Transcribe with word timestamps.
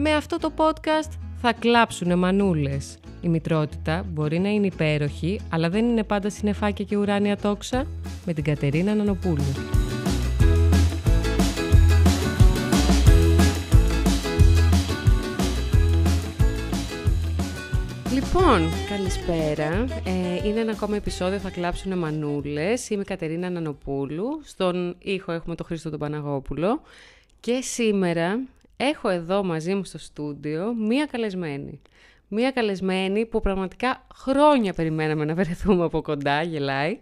Με 0.00 0.14
αυτό 0.14 0.38
το 0.38 0.52
podcast 0.56 1.10
θα 1.40 1.52
κλάψουνε 1.52 2.14
μανούλες. 2.14 2.98
Η 3.20 3.28
μητρότητα 3.28 4.04
μπορεί 4.08 4.38
να 4.38 4.48
είναι 4.48 4.66
υπέροχη, 4.66 5.40
αλλά 5.50 5.68
δεν 5.70 5.84
είναι 5.84 6.04
πάντα 6.04 6.30
συνεφάκια 6.30 6.84
και 6.84 6.96
ουράνια 6.96 7.36
τόξα. 7.36 7.86
Με 8.26 8.32
την 8.32 8.44
Κατερίνα 8.44 8.94
Νανοπούλου. 8.94 9.44
Λοιπόν, 18.12 18.60
καλησπέρα. 18.88 19.84
Ε, 20.04 20.48
είναι 20.48 20.60
ένα 20.60 20.72
ακόμα 20.72 20.96
επεισόδιο 20.96 21.38
Θα 21.38 21.50
κλάψουνε 21.50 21.96
μανούλες. 21.96 22.90
Είμαι 22.90 23.02
η 23.02 23.04
Κατερίνα 23.04 23.50
Νανοπούλου. 23.50 24.40
Στον 24.44 24.96
ήχο 24.98 25.32
έχουμε 25.32 25.54
τον 25.54 25.66
Χρήστο 25.66 25.90
τον 25.90 25.98
Παναγόπουλο. 25.98 26.80
Και 27.40 27.60
σήμερα 27.60 28.40
έχω 28.80 29.08
εδώ 29.08 29.44
μαζί 29.44 29.74
μου 29.74 29.84
στο 29.84 29.98
στούντιο 29.98 30.74
μία 30.74 31.06
καλεσμένη. 31.06 31.80
Μία 32.28 32.50
καλεσμένη 32.50 33.26
που 33.26 33.40
πραγματικά 33.40 34.06
χρόνια 34.14 34.72
περιμέναμε 34.72 35.24
να 35.24 35.34
βρεθούμε 35.34 35.84
από 35.84 36.02
κοντά, 36.02 36.42
γελάει. 36.42 36.98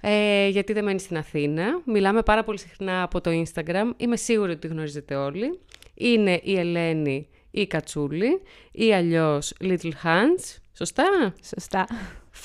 Ε, 0.00 0.48
γιατί 0.48 0.72
δεν 0.72 0.84
μένει 0.84 1.00
στην 1.00 1.16
Αθήνα. 1.16 1.80
Μιλάμε 1.84 2.22
πάρα 2.22 2.44
πολύ 2.44 2.58
συχνά 2.58 3.02
από 3.02 3.20
το 3.20 3.30
Instagram. 3.30 3.90
Είμαι 3.96 4.16
σίγουρη 4.16 4.50
ότι 4.50 4.60
τη 4.60 4.66
γνωρίζετε 4.66 5.14
όλοι. 5.14 5.58
Είναι 5.94 6.40
η 6.42 6.58
Ελένη 6.58 7.28
η 7.50 7.66
Κατσούλη 7.66 8.42
ή 8.72 8.94
αλλιώς 8.94 9.52
Little 9.60 9.92
Hands. 10.04 10.56
Σωστά; 10.76 11.34
Σωστά. 11.42 11.86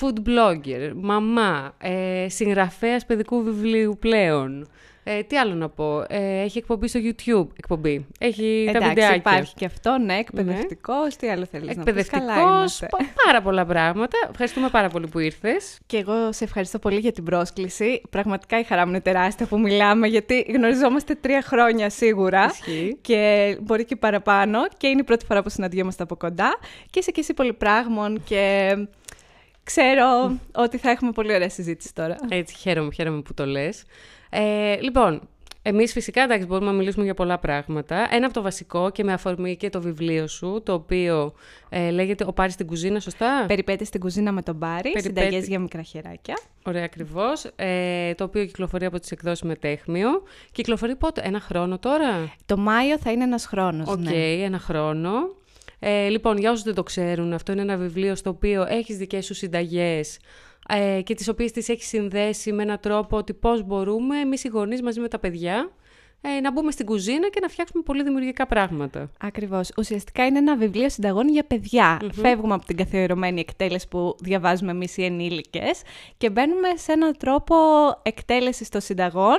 Food 0.00 0.28
blogger, 0.28 0.92
μαμά, 0.94 1.74
ε, 1.78 2.26
συγγραφέας 2.28 3.06
παιδικού 3.06 3.42
βιβλίου 3.42 3.96
πλέον. 3.98 4.68
Ε, 5.04 5.22
τι 5.22 5.38
άλλο 5.38 5.54
να 5.54 5.68
πω; 5.68 6.00
Ε, 6.08 6.40
έχει 6.42 6.58
εκπομπή 6.58 6.88
στο 6.88 7.00
YouTube. 7.02 7.46
Εκπομπή. 7.56 8.06
Έχει 8.18 8.64
Εντάξει, 8.68 8.80
τα 8.80 8.88
βιντεάκια. 8.88 9.16
υπάρχει 9.16 9.54
και 9.54 9.64
αυτό, 9.64 9.98
ναι, 9.98 10.14
εκπαιδευτικός. 10.16 11.16
Τι 11.16 11.28
άλλο 11.30 11.44
θέλεις 11.44 11.66
να 11.66 11.72
πεις, 11.72 11.78
Εκπαιδευτικός, 11.82 12.26
καλά 12.26 12.40
είμαστε. 12.40 12.86
πα- 12.90 13.06
πάρα 13.24 13.42
πολλά 13.42 13.64
πράγματα. 13.66 14.16
Ευχαριστούμε 14.30 14.68
πάρα 14.68 14.88
πολύ 14.88 15.06
που 15.08 15.18
ήρθες. 15.18 15.78
Και 15.86 15.96
εγώ 15.96 16.32
σε 16.32 16.44
ευχαριστώ 16.44 16.78
πολύ 16.78 16.98
για 16.98 17.12
την 17.12 17.24
πρόσκληση. 17.24 18.00
Πραγματικά 18.10 18.58
η 18.58 18.62
χαρά 18.62 18.84
μου 18.84 18.90
είναι 18.90 19.00
τεράστια 19.00 19.46
που 19.46 19.58
μιλάμε, 19.60 20.06
γιατί 20.06 20.40
γνωριζόμαστε 20.54 21.14
τρία 21.14 21.42
χρόνια 21.42 21.90
σίγουρα. 21.90 22.44
Ισχύει. 22.50 22.98
Και 23.00 23.56
μπορεί 23.60 23.84
και 23.84 23.96
παραπάνω. 23.96 24.58
Και 24.76 24.86
είναι 24.86 25.00
η 25.00 25.04
πρώτη 25.04 25.24
φορά 25.24 25.42
που 25.42 25.48
συναντιόμαστε 25.48 26.02
από 26.02 26.16
κοντά. 26.16 26.58
Και 26.90 26.98
είσαι 26.98 27.10
και 27.10 27.20
εσύ 27.20 27.34
πολυπράγμων 27.34 28.22
και 28.24 28.74
ξέρω 29.62 30.38
ότι 30.54 30.76
θα 30.78 30.90
έχουμε 30.90 31.10
πολύ 31.12 31.34
ωραία 31.34 31.48
συζήτηση 31.48 31.94
τώρα. 31.94 32.16
Έτσι, 32.28 32.56
χαίρομαι, 32.56 32.92
χαίρομαι 32.92 33.20
που 33.22 33.34
το 33.34 33.46
λες. 33.46 33.82
Ε, 34.34 34.76
λοιπόν, 34.80 35.20
εμείς 35.62 35.92
φυσικά, 35.92 36.22
εντάξει, 36.22 36.46
μπορούμε 36.46 36.70
να 36.70 36.76
μιλήσουμε 36.76 37.04
για 37.04 37.14
πολλά 37.14 37.38
πράγματα. 37.38 38.08
Ένα 38.10 38.24
από 38.24 38.34
το 38.34 38.42
βασικό 38.42 38.90
και 38.90 39.04
με 39.04 39.12
αφορμή 39.12 39.56
και 39.56 39.70
το 39.70 39.80
βιβλίο 39.80 40.26
σου, 40.26 40.62
το 40.64 40.72
οποίο 40.72 41.32
ε, 41.68 41.90
λέγεται 41.90 42.24
«Ο 42.26 42.32
Πάρης 42.32 42.52
στην 42.54 42.66
κουζίνα», 42.66 43.00
σωστά; 43.00 43.44
Περιπέτειες 43.48 43.88
στην 43.88 44.00
κουζίνα 44.00 44.32
με 44.32 44.42
τον 44.42 44.54
Πάρη, 44.54 44.82
Περιπέτει- 44.82 45.04
συνταγές 45.04 45.48
για 45.48 45.58
μικρά 45.58 45.82
χεράκια. 45.82 46.38
Ωραία, 46.62 46.84
ακριβώς. 46.84 47.44
Ε, 47.56 48.14
το 48.14 48.24
οποίο 48.24 48.44
κυκλοφορεί 48.44 48.84
από 48.84 49.00
τις 49.00 49.10
εκδόσεις 49.10 49.42
Μετέχμιο. 49.42 50.08
Κυκλοφορεί 50.52 50.96
πότε, 50.96 51.20
ένα 51.24 51.40
χρόνο 51.40 51.78
τώρα; 51.78 52.34
Το 52.46 52.56
Μάιο 52.56 52.98
θα 52.98 53.10
είναι 53.12 53.24
ένας 53.24 53.46
χρόνος, 53.46 53.88
Οκ, 53.88 53.98
ναι. 53.98 54.12
ένα 54.44 54.58
χρόνο. 54.58 55.10
Ε, 55.78 56.08
λοιπόν, 56.08 56.36
για 56.38 56.50
όσους 56.50 56.64
δεν 56.64 56.74
το 56.74 56.82
ξέρουν, 56.82 57.32
αυτό 57.32 57.52
είναι 57.52 57.60
ένα 57.60 57.76
βιβλίο 57.76 58.14
στο 58.14 58.30
οποίο 58.30 58.66
έχεις 58.68 58.96
δικές 58.96 59.24
σου 59.24 59.34
συνταγές 59.34 60.18
ε, 60.74 61.02
και 61.02 61.14
τις 61.14 61.28
οποίες 61.28 61.52
τις 61.52 61.68
έχεις 61.68 61.86
συνδέσει 61.86 62.52
με 62.52 62.62
έναν 62.62 62.80
τρόπο 62.80 63.16
ότι 63.16 63.34
πώς 63.34 63.62
μπορούμε 63.62 64.18
εμείς 64.18 64.44
οι 64.44 64.48
γονείς 64.48 64.82
μαζί 64.82 65.00
με 65.00 65.08
τα 65.08 65.18
παιδιά 65.18 65.70
ε, 66.20 66.40
να 66.40 66.52
μπούμε 66.52 66.70
στην 66.70 66.86
κουζίνα 66.86 67.28
και 67.28 67.40
να 67.40 67.48
φτιάξουμε 67.48 67.82
πολύ 67.82 68.02
δημιουργικά 68.02 68.46
πράγματα. 68.46 69.10
Ακριβώς. 69.20 69.70
Ουσιαστικά 69.76 70.26
είναι 70.26 70.38
ένα 70.38 70.56
βιβλίο 70.56 70.88
συνταγών 70.88 71.28
για 71.28 71.44
παιδιά. 71.44 72.00
Φεύγουμε 72.12 72.54
από 72.54 72.66
την 72.66 72.76
καθιερωμένη 72.76 73.40
εκτέλεση 73.40 73.88
που 73.88 74.16
διαβάζουμε 74.20 74.70
εμείς 74.70 74.96
οι 74.96 75.04
ενήλικες 75.04 75.82
και 76.16 76.30
μπαίνουμε 76.30 76.68
σε 76.74 76.92
έναν 76.92 77.16
τρόπο 77.18 77.56
εκτέλεσης 78.02 78.68
των 78.68 78.80
συνταγών 78.80 79.36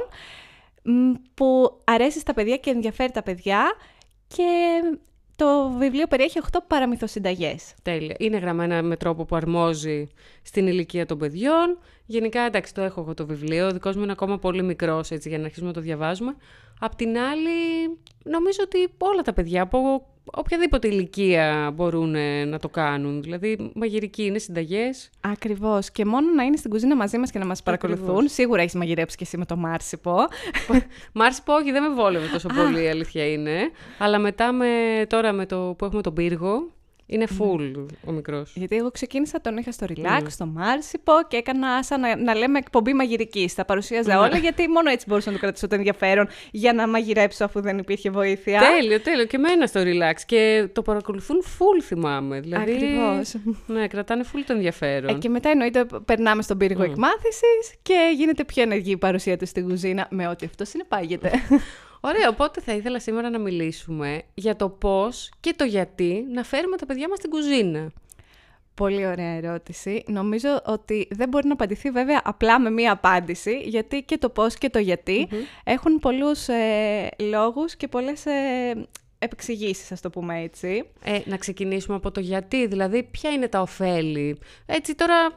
μ, 0.84 1.12
που 1.34 1.80
αρέσει 1.84 2.20
στα 2.20 2.34
παιδιά 2.34 2.58
και 2.58 2.70
ενδιαφέρει 2.70 3.12
τα 3.12 3.24
παιδιά 3.24 3.76
και 4.28 4.44
το 5.44 5.70
βιβλίο 5.78 6.08
περιέχει 6.08 6.40
8 6.52 6.58
παραμυθοσυνταγές. 6.68 7.74
Τέλεια. 7.82 8.16
Είναι 8.20 8.38
γραμμένα 8.38 8.82
με 8.82 8.98
τρόπο 8.98 9.26
που 9.26 9.36
αρμόζει 9.36 10.08
στην 10.42 10.68
ηλικία 10.68 11.06
των 11.06 11.18
παιδιών. 11.18 11.78
Γενικά, 12.06 12.42
εντάξει, 12.42 12.74
το 12.74 12.82
έχω 12.82 13.02
εγώ 13.02 13.14
το 13.14 13.26
βιβλίο. 13.26 13.68
Ο 13.68 13.72
δικός 13.72 13.96
μου 13.96 14.04
είναι 14.04 14.12
ακόμα 14.12 14.40
πολύ 14.40 14.64
μικρός, 14.64 15.12
έτσι, 15.12 15.30
για 15.30 15.38
να 15.38 15.44
αρχίσουμε 15.44 15.68
να 15.68 15.74
το 15.74 15.82
διαβάζουμε. 15.82 16.36
Απ' 16.80 16.96
την 16.96 17.18
άλλη, 17.18 17.50
νομίζω 18.24 18.60
ότι 18.64 18.94
όλα 18.98 19.22
τα 19.22 19.34
παιδιά 19.34 19.62
από 19.62 20.08
οποιαδήποτε 20.26 20.88
ηλικία 20.88 21.72
μπορούν 21.74 22.16
ε, 22.16 22.46
να 22.46 22.60
το 22.60 22.70
κάνουν. 22.70 23.22
Δηλαδή, 23.22 23.72
μαγειρική 23.74 24.24
είναι, 24.24 24.38
συνταγές. 24.38 25.10
Ακριβώς. 25.22 25.92
Και 25.92 26.06
μόνο 26.06 26.34
να 26.36 26.44
είναι 26.44 26.58
στην 26.58 26.70
κουζίνα 26.70 26.96
μαζί 26.96 27.18
μας 27.18 27.32
και 27.32 27.40
να 27.40 27.46
μας 27.46 27.64
παρακολουθούν. 27.64 28.10
Ακριβώς. 28.10 28.32
Σίγουρα 28.32 28.62
έχεις 28.62 28.74
μαγειρέψει 28.74 29.18
και 29.18 29.24
εσύ 29.24 29.38
με 29.38 29.46
το 29.46 29.56
Μάρσιπο. 29.56 30.16
Μ' 31.14 31.22
άρεσε 31.22 31.42
που 31.46 31.54
όχι, 31.54 31.72
δεν 31.72 31.84
με 31.84 31.96
βόλευε 31.96 32.28
τόσο 32.28 32.48
πολύ, 32.48 32.84
η 32.84 32.88
αλήθεια 32.88 33.32
είναι. 33.32 33.72
Αλλά 33.98 34.20
μετά, 34.20 34.52
με, 34.52 34.68
τώρα 35.08 35.32
με 35.32 35.46
το 35.46 35.76
που 35.78 35.86
έχουμε 35.86 36.02
τον 36.02 36.14
πύργο, 36.14 36.72
είναι 37.06 37.28
full 37.40 37.86
ο 38.06 38.12
μικρός. 38.12 38.52
Γιατί 38.56 38.76
εγώ 38.76 38.92
ξεκίνησα, 38.92 39.42
τον 39.42 39.58
είχα 39.58 39.72
στο 39.72 39.86
relax, 39.90 40.22
στο 40.28 40.46
Μάρσιπο 40.46 41.14
και 41.28 41.38
έκανα 41.38 41.84
σαν 41.84 42.00
να, 42.00 42.16
να 42.16 42.36
λέμε 42.36 42.58
εκπομπή 42.58 42.94
μαγειρικής. 42.94 43.54
Τα 43.54 43.66
παρουσίαζα 43.66 44.20
όλα, 44.20 44.38
γιατί 44.38 44.68
μόνο 44.68 44.90
έτσι 44.90 45.06
μπορούσα 45.10 45.30
να 45.30 45.36
του 45.36 45.42
κρατήσω 45.42 45.68
το 45.68 45.76
ενδιαφέρον 45.76 46.28
για 46.52 46.74
να 46.74 46.88
μαγειρέψω 46.88 47.46
αφού 47.46 47.62
δεν 47.62 47.78
υπήρχε 47.78 48.10
βοήθεια. 48.10 48.60
Τέλειο, 48.60 49.00
τέλειο. 49.00 49.26
Και 49.26 49.36
εμένα 49.36 49.68
στο 49.68 49.82
relax. 49.82 50.22
Και 50.26 50.68
το 50.74 50.82
παρακολουθούν 50.82 51.44
full, 51.44 51.82
θυμάμαι. 51.84 52.40
Δηλαδή, 52.40 52.72
Ακριβώς. 52.72 53.36
Ναι, 53.68 53.88
κρατάνε 53.88 54.24
full 54.34 54.42
το 54.46 54.54
ενδιαφέρον. 54.54 55.10
Ε, 55.10 55.14
και 55.14 55.30
μετά 55.30 55.50
εννοείται 55.50 55.86
περνάμε 56.06 56.42
στον 56.42 56.58
πύργο 56.58 56.84
εκμάθησης 56.84 57.76
και 57.82 58.14
γίνεται 58.16 58.44
πιο 58.44 58.62
ενεργή 58.62 58.92
η 58.92 58.98
παρουσία 58.98 59.38
του 59.38 59.46
στην 59.46 59.68
κουζίνα 59.68 60.08
με 60.10 60.28
ό,τι 60.28 60.46
αυτό 60.46 60.66
συνεπάγεται. 60.66 61.32
Ωραία, 62.06 62.30
οπότε 62.30 62.62
θα 62.62 62.74
ήθελα 62.74 63.00
σήμερα 63.00 63.30
να 63.30 63.40
μιλήσουμε 63.40 64.22
για 64.34 64.56
το 64.56 64.70
πώς 64.70 65.32
και 65.40 65.54
το 65.58 65.64
γιατί 65.64 66.26
να 66.32 66.44
φέρουμε 66.44 66.78
τα 66.78 66.86
παιδιά 66.86 67.08
μας 67.08 67.18
στην 67.18 67.30
κουζίνα. 67.30 67.92
Πολύ 68.74 69.06
ωραία 69.08 69.36
ερώτηση. 69.36 70.04
Νομίζω 70.08 70.62
ότι 70.66 71.08
δεν 71.12 71.30
μπορεί 71.30 71.48
να 71.48 71.54
απαντηθεί 71.54 71.90
βέβαια 71.90 72.22
απλά 72.24 72.60
με 72.60 72.70
μία 72.70 72.92
απάντηση, 72.92 73.62
γιατί 73.66 74.04
και 74.04 74.18
το 74.18 74.30
πώς 74.30 74.56
και 74.56 74.70
το 74.70 74.80
γιατι 74.80 75.28
έχουν 75.64 76.00
πολλούς 76.00 76.48
ε, 76.48 77.10
λόγους 77.20 77.76
και 77.76 77.88
πολλές 77.88 78.26
ε, 78.26 78.88
επεξηγήσεις, 79.24 79.92
ας 79.92 80.02
το 80.02 80.10
πούμε 80.10 80.42
έτσι. 80.42 80.84
Ε, 81.04 81.20
να 81.26 81.38
ξεκινήσουμε 81.38 81.96
από 81.96 82.12
το 82.12 82.20
γιατί, 82.20 82.68
δηλαδή 82.68 83.04
ποια 83.04 83.30
είναι 83.30 83.48
τα 83.48 83.62
ωφέλη. 83.62 84.38
Έτσι 84.66 84.96
τώρα 84.96 85.28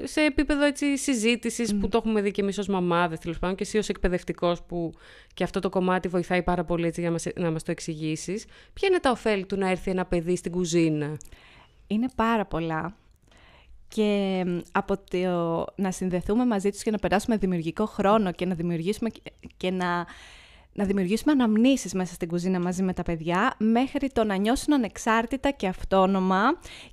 ε, 0.00 0.06
σε 0.06 0.20
επίπεδο 0.20 0.64
έτσι, 0.64 0.98
συζήτησης 0.98 1.76
που 1.76 1.88
το 1.88 1.96
έχουμε 1.96 2.20
δει 2.20 2.30
και 2.30 2.40
εμείς 2.42 2.58
ως 2.58 2.66
μαμάδες 2.68 3.18
τέλος 3.18 3.38
πάντων 3.38 3.56
και 3.56 3.62
εσύ 3.62 3.78
ως 3.78 3.88
εκπαιδευτικός 3.88 4.62
που 4.62 4.92
και 5.34 5.44
αυτό 5.44 5.60
το 5.60 5.68
κομμάτι 5.68 6.08
βοηθάει 6.08 6.42
πάρα 6.42 6.64
πολύ 6.64 6.86
έτσι, 6.86 7.00
για 7.00 7.08
να 7.10 7.14
μας, 7.14 7.26
να 7.36 7.50
μας 7.50 7.62
το 7.62 7.70
εξηγήσεις. 7.70 8.44
Ποια 8.72 8.88
είναι 8.88 8.98
τα 9.00 9.10
ωφέλη 9.10 9.46
του 9.46 9.56
να 9.56 9.70
έρθει 9.70 9.90
ένα 9.90 10.04
παιδί 10.04 10.36
στην 10.36 10.52
κουζίνα; 10.52 11.16
Είναι 11.86 12.08
πάρα 12.16 12.44
πολλά. 12.46 12.96
Και 13.88 14.42
μ, 14.46 14.58
από 14.72 14.98
το 15.10 15.64
να 15.76 15.90
συνδεθούμε 15.90 16.46
μαζί 16.46 16.70
τους 16.70 16.82
και 16.82 16.90
να 16.90 16.98
περάσουμε 16.98 17.36
δημιουργικό 17.36 17.86
χρόνο 17.86 18.32
και 18.32 18.46
να 18.46 18.54
δημιουργήσουμε 18.54 19.08
και- 19.10 19.32
και 19.56 19.70
να, 19.70 20.06
να 20.76 20.84
δημιουργήσουμε 20.84 21.32
αναμνήσεις 21.32 21.94
μέσα 21.94 22.14
στην 22.14 22.28
κουζίνα 22.28 22.60
μαζί 22.60 22.82
με 22.82 22.92
τα 22.92 23.02
παιδιά, 23.02 23.54
μέχρι 23.58 24.10
το 24.10 24.24
να 24.24 24.36
νιώσουν 24.36 24.72
ανεξάρτητα 24.74 25.50
και 25.50 25.66
αυτόνομα 25.66 26.40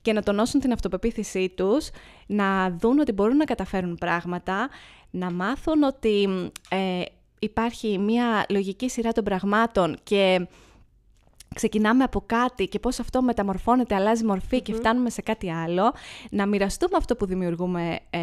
και 0.01 0.13
να 0.13 0.23
τονώσουν 0.23 0.59
την 0.59 0.71
αυτοπεποίθησή 0.71 1.49
τους, 1.49 1.89
να 2.25 2.69
δουν 2.69 2.99
ότι 2.99 3.11
μπορούν 3.11 3.37
να 3.37 3.45
καταφέρουν 3.45 3.95
πράγματα, 3.95 4.69
να 5.09 5.31
μάθουν 5.31 5.83
ότι 5.83 6.27
μ, 6.27 6.45
ε, 6.75 7.03
υπάρχει 7.39 7.97
μια 7.97 8.45
λογική 8.49 8.89
σειρά 8.89 9.11
των 9.11 9.23
πραγμάτων 9.23 9.97
και 10.03 10.47
ξεκινάμε 11.55 12.03
από 12.03 12.23
κάτι 12.25 12.67
και 12.67 12.79
πώς 12.79 12.99
αυτό 12.99 13.21
μεταμορφώνεται, 13.21 13.95
αλλάζει 13.95 14.25
μορφή 14.25 14.61
και 14.61 14.73
φτάνουμε 14.73 15.09
σε 15.09 15.21
κάτι 15.21 15.51
άλλο, 15.51 15.93
να 16.29 16.45
μοιραστούμε 16.45 16.97
αυτό 16.97 17.15
που 17.15 17.25
δημιουργούμε, 17.25 17.99
ε, 18.09 18.19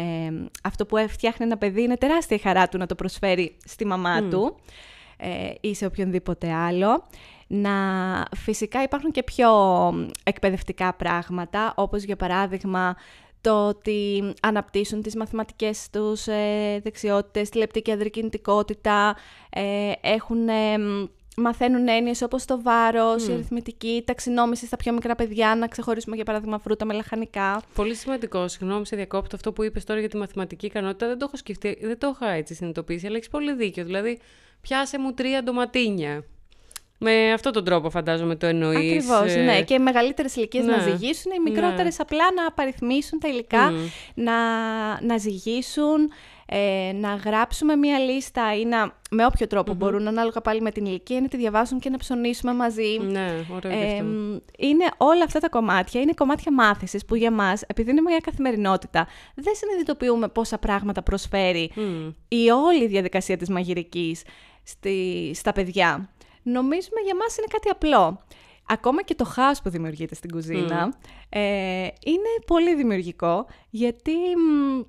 αυτό 0.63 0.85
που 0.85 0.97
φτιάχνει 1.09 1.45
ένα 1.45 1.57
παιδί, 1.57 1.81
είναι 1.81 1.97
τεράστια 1.97 2.37
η 2.37 2.39
χαρά 2.39 2.67
του 2.67 2.77
να 2.77 2.85
το 2.85 2.95
προσφέρει 2.95 3.57
στη 3.65 3.85
μαμά 3.85 4.21
του. 4.21 4.55
ε, 4.65 5.00
ή 5.61 5.75
σε 5.75 5.85
οποιονδήποτε 5.85 6.51
άλλο. 6.51 7.03
Να 7.47 7.71
φυσικά 8.35 8.83
υπάρχουν 8.83 9.11
και 9.11 9.23
πιο 9.23 9.49
εκπαιδευτικά 10.23 10.93
πράγματα, 10.93 11.73
όπως 11.75 12.03
για 12.03 12.15
παράδειγμα 12.15 12.95
το 13.41 13.67
ότι 13.67 14.23
αναπτύσσουν 14.41 15.01
τις 15.01 15.15
μαθηματικές 15.15 15.89
τους 15.91 16.27
ε, 16.27 16.79
δεξιότητες, 16.83 17.49
τη 17.49 17.57
λεπτή 17.57 17.81
και 17.81 17.91
ανδρική 17.91 18.19
κινητικότητα, 18.19 19.15
ε, 19.49 19.91
έχουν, 20.01 20.47
ε, 20.47 20.77
μαθαίνουν 21.37 21.87
έννοιες 21.87 22.21
όπως 22.21 22.45
το 22.45 22.61
βάρος, 22.61 23.27
η 23.27 23.33
αριθμητική, 23.33 23.87
η 23.87 24.03
ταξινόμηση 24.03 24.65
στα 24.65 24.77
πιο 24.77 24.93
μικρά 24.93 25.15
παιδιά, 25.15 25.55
να 25.55 25.67
ξεχωρίσουμε 25.67 26.15
για 26.15 26.25
παράδειγμα 26.25 26.59
φρούτα 26.59 26.85
με 26.85 26.93
λαχανικά. 26.93 27.61
Πολύ 27.75 27.95
σημαντικό. 27.95 28.47
Συγγνώμη, 28.47 28.85
σε 28.85 28.95
διακόπτω. 28.95 29.35
Αυτό 29.35 29.51
που 29.51 29.63
είπες 29.63 29.83
τώρα 29.83 29.99
για 29.99 30.09
τη 30.09 30.17
μαθηματική 30.17 30.65
ικανότητα 30.65 31.07
δεν 31.07 31.17
το 31.17 31.25
έχω 31.27 31.37
σκεφτεί, 31.37 31.77
δεν 31.81 31.97
το 31.97 32.15
είχα 32.15 32.29
έτσι 32.29 32.53
συνειδητοποιήσει, 32.53 33.07
αλλά 33.07 33.15
έχεις 33.15 33.29
πολύ 33.29 33.53
δίκιο. 33.53 33.85
Δηλαδή, 33.85 34.19
πιάσε 34.61 34.99
μου 34.99 35.13
τρία 35.13 35.43
ντοματίνια. 35.43 36.23
Με 37.03 37.31
αυτόν 37.33 37.51
τον 37.51 37.63
τρόπο 37.63 37.89
φαντάζομαι 37.89 38.35
το 38.35 38.45
εννοείς. 38.45 39.09
Ακριβώς, 39.09 39.35
ε, 39.35 39.41
ναι. 39.41 39.61
Και 39.61 39.73
οι 39.73 39.79
μεγαλύτερες 39.79 40.35
ηλικίες 40.35 40.65
να 40.65 40.75
ναι. 40.77 40.81
ζυγίσουν, 40.83 41.31
οι 41.31 41.49
μικρότερες 41.49 41.99
απλά 41.99 42.23
να 42.35 42.45
απαριθμίσουν 42.45 43.19
τα 43.19 43.27
υλικά, 43.27 43.73
να, 44.13 44.33
να 45.01 45.17
ζυγίσουν, 45.17 46.11
ε, 46.45 46.91
να 46.93 47.15
γράψουμε 47.15 47.75
μία 47.75 47.99
λίστα 47.99 48.55
ή 48.55 48.65
να, 48.65 48.95
με 49.11 49.25
όποιο 49.25 49.47
τρόπο 49.47 49.73
μπορούν, 49.73 50.07
ανάλογα 50.07 50.41
πάλι 50.41 50.61
με 50.61 50.71
την 50.71 50.85
ηλικία, 50.85 51.21
να 51.21 51.27
τη 51.27 51.37
διαβάσουν 51.37 51.79
και 51.79 51.89
να 51.89 51.97
ψωνίσουμε 51.97 52.53
μαζί. 52.53 52.99
Ναι, 53.01 53.33
ωραίο 53.55 53.71
και 53.71 53.77
Ε, 53.77 53.91
αυτό. 53.91 54.03
μ, 54.03 54.37
είναι 54.57 54.85
όλα 54.97 55.23
αυτά 55.23 55.39
τα 55.39 55.49
κομμάτια, 55.49 56.01
είναι 56.01 56.13
κομμάτια 56.15 56.53
μάθησης 56.53 57.05
που 57.05 57.15
για 57.15 57.31
μας, 57.31 57.61
επειδή 57.67 57.91
είναι 57.91 58.01
μια 58.01 58.19
καθημερινότητα, 58.23 59.07
δεν 59.35 59.53
συνειδητοποιούμε 59.55 60.27
πόσα 60.27 60.57
πράγματα 60.57 61.03
προσφέρει 61.03 61.71
Μμ. 61.75 62.09
η 62.27 62.49
όλη 62.49 62.87
διαδικασία 62.87 63.37
της 63.37 63.49
μαγειρικής 63.49 64.21
στη, 64.71 65.31
στα 65.35 65.51
παιδιά. 65.51 66.09
Νομίζουμε 66.43 67.01
για 67.05 67.15
μας 67.15 67.37
είναι 67.37 67.47
κάτι 67.51 67.69
απλό. 67.69 68.23
Ακόμα 68.67 69.03
και 69.03 69.15
το 69.15 69.25
χάος 69.25 69.61
που 69.61 69.69
δημιουργείται 69.69 70.15
στην 70.15 70.31
κουζίνα 70.31 70.93
ε, 71.29 71.41
είναι 72.03 72.29
πολύ 72.45 72.75
δημιουργικό, 72.75 73.45
γιατί 73.69 74.11
μ, 74.11 74.81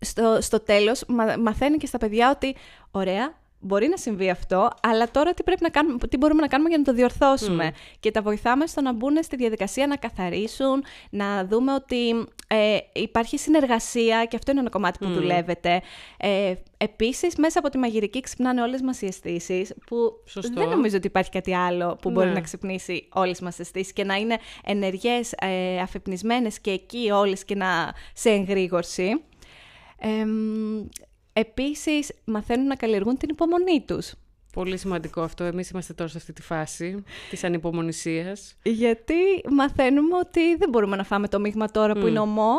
στο, 0.00 0.38
στο 0.40 0.60
τέλος 0.60 1.04
μα, 1.08 1.36
μαθαίνει 1.38 1.76
και 1.76 1.86
στα 1.86 1.98
παιδιά 1.98 2.30
ότι 2.30 2.56
ωραία, 2.90 3.34
μπορεί 3.60 3.88
να 3.88 3.96
συμβεί 3.96 4.30
αυτό, 4.30 4.70
αλλά 4.82 5.10
τώρα 5.10 5.34
τι, 5.34 5.42
πρέπει 5.42 5.62
να 5.62 5.68
κάνουμε, 5.68 5.98
τι 5.98 6.16
μπορούμε 6.16 6.40
να 6.40 6.48
κάνουμε 6.48 6.68
για 6.68 6.78
να 6.78 6.84
το 6.84 6.92
διορθώσουμε. 6.92 7.72
Και 8.00 8.10
τα 8.10 8.22
βοηθάμε 8.22 8.66
στο 8.66 8.80
να 8.80 8.92
μπουν 8.92 9.22
στη 9.22 9.36
διαδικασία 9.36 9.86
να 9.86 9.96
καθαρίσουν, 9.96 10.84
να 11.10 11.44
δούμε 11.44 11.74
ότι 11.74 12.26
ε, 12.52 12.78
υπάρχει 12.92 13.38
συνεργασία 13.38 14.24
και 14.24 14.36
αυτό 14.36 14.50
είναι 14.50 14.60
ένα 14.60 14.70
κομμάτι 14.70 14.98
που 14.98 15.10
δουλεύεται. 15.12 15.80
Ε, 16.18 16.54
επίσης, 16.76 17.36
μέσα 17.36 17.58
από 17.58 17.68
τη 17.70 17.78
μαγειρική 17.78 18.20
ξυπνάνε 18.20 18.62
όλες 18.62 18.80
μας 18.82 19.00
οι 19.02 19.06
αισθήσεις, 19.06 19.74
που 19.86 19.96
Σωστό. 20.26 20.60
δεν 20.60 20.68
νομίζω 20.68 20.96
ότι 20.96 21.06
υπάρχει 21.06 21.30
κάτι 21.30 21.54
άλλο 21.54 21.96
που 22.02 22.10
μπορεί 22.10 22.26
Ναι. 22.28 22.32
να 22.32 22.40
ξυπνήσει 22.40 23.08
όλες 23.12 23.40
μας 23.40 23.56
τις 23.56 23.64
αισθήσεις 23.66 23.92
και 23.92 24.04
να 24.04 24.14
είναι 24.14 24.38
ενεργές, 24.64 25.32
ε, 25.38 25.78
αφεπνισμένες 25.80 26.60
και 26.60 26.70
εκεί 26.70 27.10
όλες 27.10 27.44
και 27.44 27.54
να 27.54 27.92
σε 28.14 28.30
εγρήγορση. 28.30 29.22
Ε, 29.98 30.24
μ, 30.24 30.86
επίσης, 31.32 32.12
μαθαίνουν 32.24 32.66
να 32.66 32.74
καλλιεργούν 32.76 33.16
την 33.16 33.28
υπομονή 33.28 33.80
τους. 33.86 34.12
Πολύ 34.52 34.76
σημαντικό 34.76 35.20
αυτό. 35.20 35.44
Εμείς 35.44 35.70
είμαστε 35.70 35.92
τώρα 35.92 36.10
σε 36.10 36.16
αυτή 36.18 36.32
τη 36.32 36.42
φάση 36.42 37.04
της 37.30 37.44
ανυπομονησίας. 37.44 38.56
Γιατί 38.62 39.14
μαθαίνουμε 39.50 40.16
ότι 40.18 40.56
δεν 40.56 40.68
μπορούμε 40.68 40.96
να 40.96 41.04
φάμε 41.04 41.28
το 41.28 41.40
μείγμα 41.40 41.66
τώρα 41.70 41.92
που 41.94 42.06
είναι 42.06 42.18
ομό. 42.18 42.52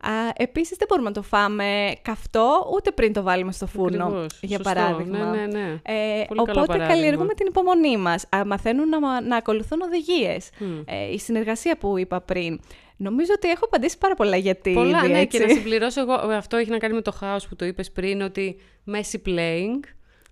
Α, 0.00 0.10
επίσης, 0.36 0.76
δεν 0.76 0.86
μπορούμε 0.90 1.08
να 1.08 1.14
το 1.14 1.22
φάμε 1.22 1.92
καυτό, 2.02 2.70
ούτε 2.74 2.90
πριν 2.90 3.12
το 3.12 3.22
βάλουμε 3.22 3.52
στο 3.52 3.66
φούρνο, 3.66 4.04
Ακριβώς. 4.04 4.38
για 4.42 4.56
Σωστό. 4.56 4.62
παράδειγμα. 4.74 5.18
Ναι, 5.18 5.40
ναι, 5.40 5.46
ναι. 5.46 5.80
Ε, 5.82 6.24
Πολύ 6.26 6.26
καλό 6.26 6.40
οπότε 6.40 6.66
παράδειγμα. 6.66 6.86
καλλιεργούμε 6.86 7.34
την 7.34 7.46
υπομονή 7.46 7.96
μας. 7.96 8.24
Α, 8.36 8.44
μαθαίνουν 8.46 8.88
να, 8.88 9.20
να 9.20 9.36
ακολουθούν 9.36 9.80
οδηγίες. 9.80 10.50
Ε, 10.84 11.12
η 11.12 11.18
συνεργασία 11.18 11.76
που 11.76 11.98
είπα 11.98 12.20
πριν. 12.20 12.60
Νομίζω 12.96 13.32
ότι 13.36 13.48
έχω 13.48 13.64
απαντήσει 13.64 13.98
πάρα 13.98 14.14
πολλά 14.14 14.36
γιατί 14.36 14.72
Πολλά, 14.72 14.98
ήδη, 14.98 15.12
ναι, 15.12 15.20
έτσι. 15.20 15.38
και 15.38 15.44
να 15.46 15.52
συμπληρώσω 15.52 16.00
εγώ, 16.00 16.12
αυτό 16.12 16.56
έχει 16.56 16.70
να 16.70 16.78
κάνει 16.78 16.94
με 16.94 17.02
το 17.02 17.12
χάος 17.12 17.48
που 17.48 17.56
το 17.56 17.64
είπες 17.64 17.90
πριν, 17.92 18.20
ότι 18.22 18.56
messy 18.92 19.28
playing, 19.28 19.80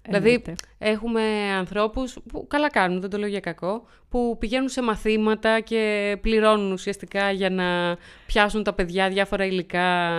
δηλαδή 0.03 0.29
Εννοείται. 0.29 0.55
έχουμε 0.79 1.23
ανθρώπους 1.59 2.17
που 2.29 2.47
καλά 2.47 2.71
κάνουν, 2.71 3.01
δεν 3.01 3.11
το 3.11 3.19
λέω 3.19 3.29
για 3.29 3.41
κακό, 3.41 3.85
που 4.09 4.37
πηγαίνουν 4.39 4.69
σε 4.69 4.83
μαθήματα 4.83 5.61
και 5.61 6.17
πληρώνουν 6.21 6.73
ουσιαστικά 6.73 7.31
για 7.31 7.51
να 7.51 7.97
πιάσουν 8.27 8.63
τα 8.63 8.73
παιδιά 8.73 9.09
διάφορα 9.09 9.45
υλικά. 9.45 10.13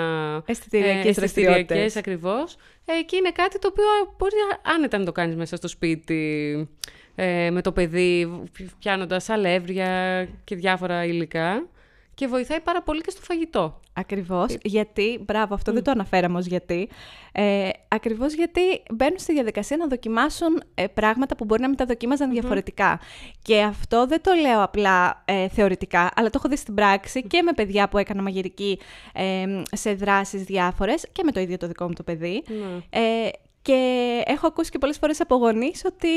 Αισθητηριακές 0.45 1.18
ε, 1.18 1.19
δραστηριότητες. 1.19 1.77
αισθητηριακές, 1.77 1.95
ακριβώς. 1.95 2.56
Ε, 2.85 3.01
και 3.06 3.15
είναι 3.15 3.31
κάτι 3.31 3.59
το 3.59 3.68
οποίο 3.71 3.85
μπορεί 4.18 4.33
άνετα 4.75 4.97
να 4.97 5.06
το 5.06 5.12
κάνεις 5.12 5.35
μέσα 5.35 5.56
στο 5.56 5.68
σπίτι 5.68 6.69
ε, 7.15 7.50
με 7.51 7.62
το 7.62 7.71
παιδί, 7.71 8.41
πιάνοντας 8.80 9.30
αλεύρια 9.30 10.24
και 10.44 10.56
διάφορα 10.56 11.06
υλικά. 11.06 11.68
Και 12.15 12.27
βοηθάει 12.27 12.60
πάρα 12.60 12.81
πολύ 12.81 13.01
και 13.01 13.10
στο 13.10 13.21
φαγητό. 13.21 13.80
Ακριβώς, 13.94 14.56
γιατί, 14.63 15.19
μπράβο, 15.25 15.54
αυτό 15.54 15.71
δεν 15.71 15.83
το 15.83 15.92
αναφέραμε 15.92 16.38
ως 16.38 16.45
γιατί, 16.45 16.89
ε, 17.31 17.69
ακριβώς 17.88 18.33
γιατί 18.33 18.62
μπαίνουν 18.94 19.19
στη 19.19 19.33
διαδικασία 19.33 19.77
να 19.77 19.88
δοκιμάσουν 19.88 20.63
ε, 20.75 20.88
πράγματα 20.88 21.36
που 21.36 21.45
μπορεί 21.45 21.62
να 21.62 21.68
μην 21.68 21.77
τα 21.77 21.86
δοκίμαζαν 21.86 22.31
διαφορετικά. 22.31 23.00
Και 23.42 23.62
αυτό 23.62 24.06
δεν 24.06 24.21
το 24.21 24.33
λέω 24.33 24.63
απλά 24.63 25.24
ε, 25.25 25.48
θεωρητικά, 25.48 26.12
αλλά 26.15 26.30
το 26.30 26.36
έχω 26.36 26.50
δει 26.50 26.57
στην 26.57 26.74
πράξη 26.74 27.24
και 27.24 27.42
με 27.42 27.51
παιδιά 27.54 27.89
που 27.89 27.98
έκανα 27.98 28.21
μαγειρική 28.21 28.80
ε, 29.13 29.62
σε 29.71 29.94
δράσεις 29.94 30.44
διάφορες 30.44 31.06
και 31.12 31.24
με 31.24 31.31
το 31.31 31.39
ίδιο 31.39 31.57
το 31.57 31.68
δικό 31.68 31.86
μου 31.86 31.94
το 31.94 32.04
παιδί. 32.04 32.44
Ναι. 32.48 33.00
Ε, 33.00 33.30
και 33.62 34.21
έχω 34.25 34.48
ακούσει 34.48 34.71
και 34.71 34.77
πολλές 34.77 34.98
φορές 34.98 35.21
από 35.21 35.36
γονείς 35.36 35.81
ότι 35.86 36.09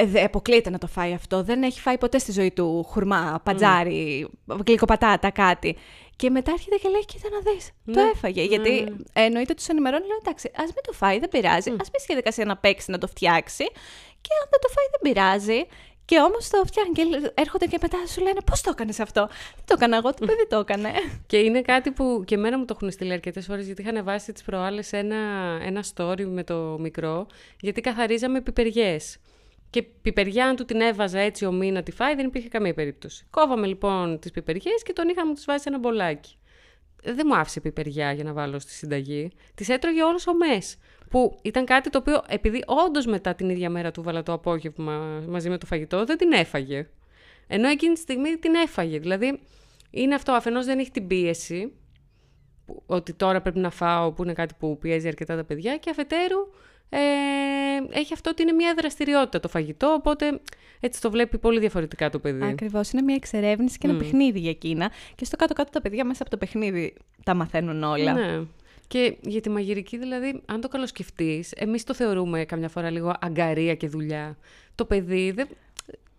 ε, 0.00 0.06
δε- 0.06 0.24
αποκλείεται 0.24 0.70
να 0.70 0.78
το 0.78 0.86
φάει 0.86 1.12
αυτό. 1.12 1.42
Δεν 1.42 1.62
έχει 1.62 1.80
φάει 1.80 1.98
ποτέ 1.98 2.18
στη 2.18 2.32
ζωή 2.32 2.50
του 2.50 2.82
χουρμά, 2.88 3.40
πατζάρι, 3.44 4.28
γλυκοπατάτα, 4.66 5.30
κάτι. 5.30 5.76
Και 6.16 6.30
μετά 6.30 6.50
έρχεται 6.52 6.76
και 6.76 6.88
λέει: 6.88 7.04
Κοίτα 7.04 7.28
να 7.30 7.52
δεις. 7.52 7.66
Το 7.84 7.92
Ναι, 7.92 8.10
έφαγε. 8.14 8.42
Γιατί 8.42 8.78
ε, 9.12 9.22
εννοείται 9.24 9.54
τους 9.54 9.66
ενημερώνει, 9.68 10.06
λέω: 10.06 10.16
Εντάξει, 10.20 10.50
ας 10.56 10.64
μην 10.64 10.82
το 10.86 10.92
φάει, 10.92 11.18
δεν 11.18 11.28
πειράζει. 11.28 11.70
Α 11.70 11.74
μπει 11.76 11.84
στη 11.98 12.06
διαδικασία 12.06 12.44
να 12.44 12.56
παίξει, 12.56 12.90
να 12.90 12.98
το 12.98 13.06
φτιάξει. 13.06 13.64
Και 14.20 14.30
αν 14.42 14.48
δεν 14.50 14.60
το 14.60 14.68
φάει, 14.68 14.86
δεν 14.90 15.00
πειράζει. 15.12 15.66
Και 16.04 16.18
όμως 16.20 16.48
το 16.48 16.62
φτιάχνει 16.66 16.92
και 16.92 17.30
έρχονται 17.34 17.66
και 17.66 17.78
μετά 17.82 17.98
σου 18.06 18.20
λένε: 18.22 18.40
Πώς 18.46 18.60
το 18.60 18.70
έκανες 18.70 19.00
αυτό; 19.00 19.26
Δεν 19.56 19.64
το 19.64 19.74
έκανα 19.76 19.96
εγώ, 19.96 20.14
το 20.14 20.26
παιδί 20.26 20.46
το 20.48 20.58
έκανε. 20.58 20.90
Και 21.30 21.36
είναι 21.38 21.60
κάτι 21.62 21.90
που 21.90 22.22
και 22.26 22.34
εμένα 22.34 22.58
μου 22.58 22.64
το 22.64 22.74
έχουν 22.76 22.90
στείλει 22.90 23.12
αρκετές 23.12 23.46
φορές, 23.46 23.66
γιατί 23.66 23.82
είχαν 23.82 24.04
βάσει 24.04 24.32
τις 24.32 24.42
προάλλες 24.42 24.92
ένα, 24.92 25.16
ένα 25.62 25.84
story 25.94 26.24
με 26.24 26.44
το 26.44 26.76
μικρό, 26.80 27.26
γιατί 27.60 27.80
καθαρίζαμε 27.80 28.40
πιπεριές. 28.40 29.16
Και 29.70 29.82
πιπεριά, 29.82 30.46
αν 30.46 30.56
του 30.56 30.64
την 30.64 30.80
έβαζα 30.80 31.18
έτσι 31.18 31.44
ο 31.44 31.52
να 31.52 31.82
τη 31.82 31.90
φάει, 31.92 32.14
δεν 32.14 32.26
υπήρχε 32.26 32.48
καμία 32.48 32.74
περίπτωση. 32.74 33.26
Κόβαμε 33.30 33.66
λοιπόν 33.66 34.18
τις 34.18 34.30
πιπεριές 34.30 34.82
και 34.82 34.92
τον 34.92 35.08
είχαμε 35.08 35.34
τους 35.34 35.44
βάζει 35.44 35.62
σε 35.62 35.68
ένα 35.68 35.78
μπολάκι. 35.78 36.36
Δεν 37.02 37.26
μου 37.28 37.36
άφησε 37.36 37.60
πιπεριά 37.60 38.12
για 38.12 38.24
να 38.24 38.32
βάλω 38.32 38.58
στη 38.58 38.72
συνταγή. 38.72 39.30
Τις 39.54 39.68
έτρωγε 39.68 40.02
όλο 40.02 40.18
ο 40.28 40.34
μες. 40.34 40.76
Που 41.10 41.38
ήταν 41.42 41.64
κάτι 41.64 41.90
το 41.90 41.98
οποίο, 41.98 42.22
επειδή 42.28 42.62
όντως 42.66 43.06
μετά 43.06 43.34
την 43.34 43.48
ίδια 43.50 43.70
μέρα 43.70 43.90
του 43.90 44.02
βάλα 44.02 44.22
το 44.22 44.32
απόγευμα 44.32 45.22
μαζί 45.28 45.48
με 45.48 45.58
το 45.58 45.66
φαγητό, 45.66 46.04
δεν 46.04 46.16
την 46.16 46.32
έφαγε. 46.32 46.88
Ενώ 47.46 47.68
εκείνη 47.68 47.94
τη 47.94 48.00
στιγμή 48.00 48.36
την 48.36 48.54
έφαγε. 48.54 48.98
Δηλαδή, 48.98 49.40
είναι 49.90 50.14
αυτό. 50.14 50.32
Αφενός 50.32 50.64
δεν 50.66 50.78
έχει 50.78 50.90
την 50.90 51.06
πίεση, 51.06 51.72
που- 52.66 52.82
ότι 52.86 53.12
τώρα 53.14 53.40
πρέπει 53.40 53.58
να 53.58 53.70
φάω, 53.70 54.12
που 54.12 54.22
είναι 54.22 54.32
κάτι 54.32 54.54
που 54.58 54.78
πιέζει 54.78 55.08
αρκετά 55.08 55.36
τα 55.36 55.44
παιδιά, 55.44 55.76
και 55.76 55.90
αφετέρου 55.90 56.38
ε, 56.88 56.98
έχει 57.90 58.12
αυτό 58.12 58.30
ότι 58.30 58.42
είναι 58.42 58.52
μια 58.52 58.74
δραστηριότητα 58.76 59.40
το 59.40 59.48
φαγητό, 59.48 59.92
οπότε 59.92 60.40
έτσι 60.80 61.00
το 61.00 61.10
βλέπει 61.10 61.38
πολύ 61.38 61.58
διαφορετικά 61.58 62.10
το 62.10 62.18
παιδί. 62.18 62.44
Ακριβώς. 62.44 62.90
Είναι 62.90 63.02
μια 63.02 63.14
εξερεύνηση 63.14 63.78
και 63.78 63.86
ένα 63.86 63.98
παιχνίδι 63.98 64.38
για 64.38 64.50
εκείνα. 64.50 64.90
Και 65.14 65.24
στο 65.24 65.36
κάτω-κάτω 65.36 65.70
τα 65.70 65.80
παιδιά 65.80 66.04
μέσα 66.04 66.22
από 66.22 66.30
το 66.30 66.36
παιχνίδι 66.36 66.94
τα 67.24 67.34
μαθαίνουν 67.34 67.82
όλα. 67.82 68.12
Ναι. 68.12 68.40
Και 68.86 69.16
για 69.20 69.40
τη 69.40 69.50
μαγειρική, 69.50 69.98
δηλαδή, 69.98 70.42
αν 70.46 70.60
το 70.60 70.68
καλοσκεφτείς, 70.68 71.52
εμείς 71.52 71.84
το 71.84 71.94
θεωρούμε 71.94 72.44
καμιά 72.44 72.68
φορά 72.68 72.90
λίγο 72.90 73.14
αγκαρία 73.20 73.74
και 73.74 73.88
δουλειά. 73.88 74.36
Το 74.74 74.84
παιδί. 74.84 75.30
Δεν... 75.30 75.48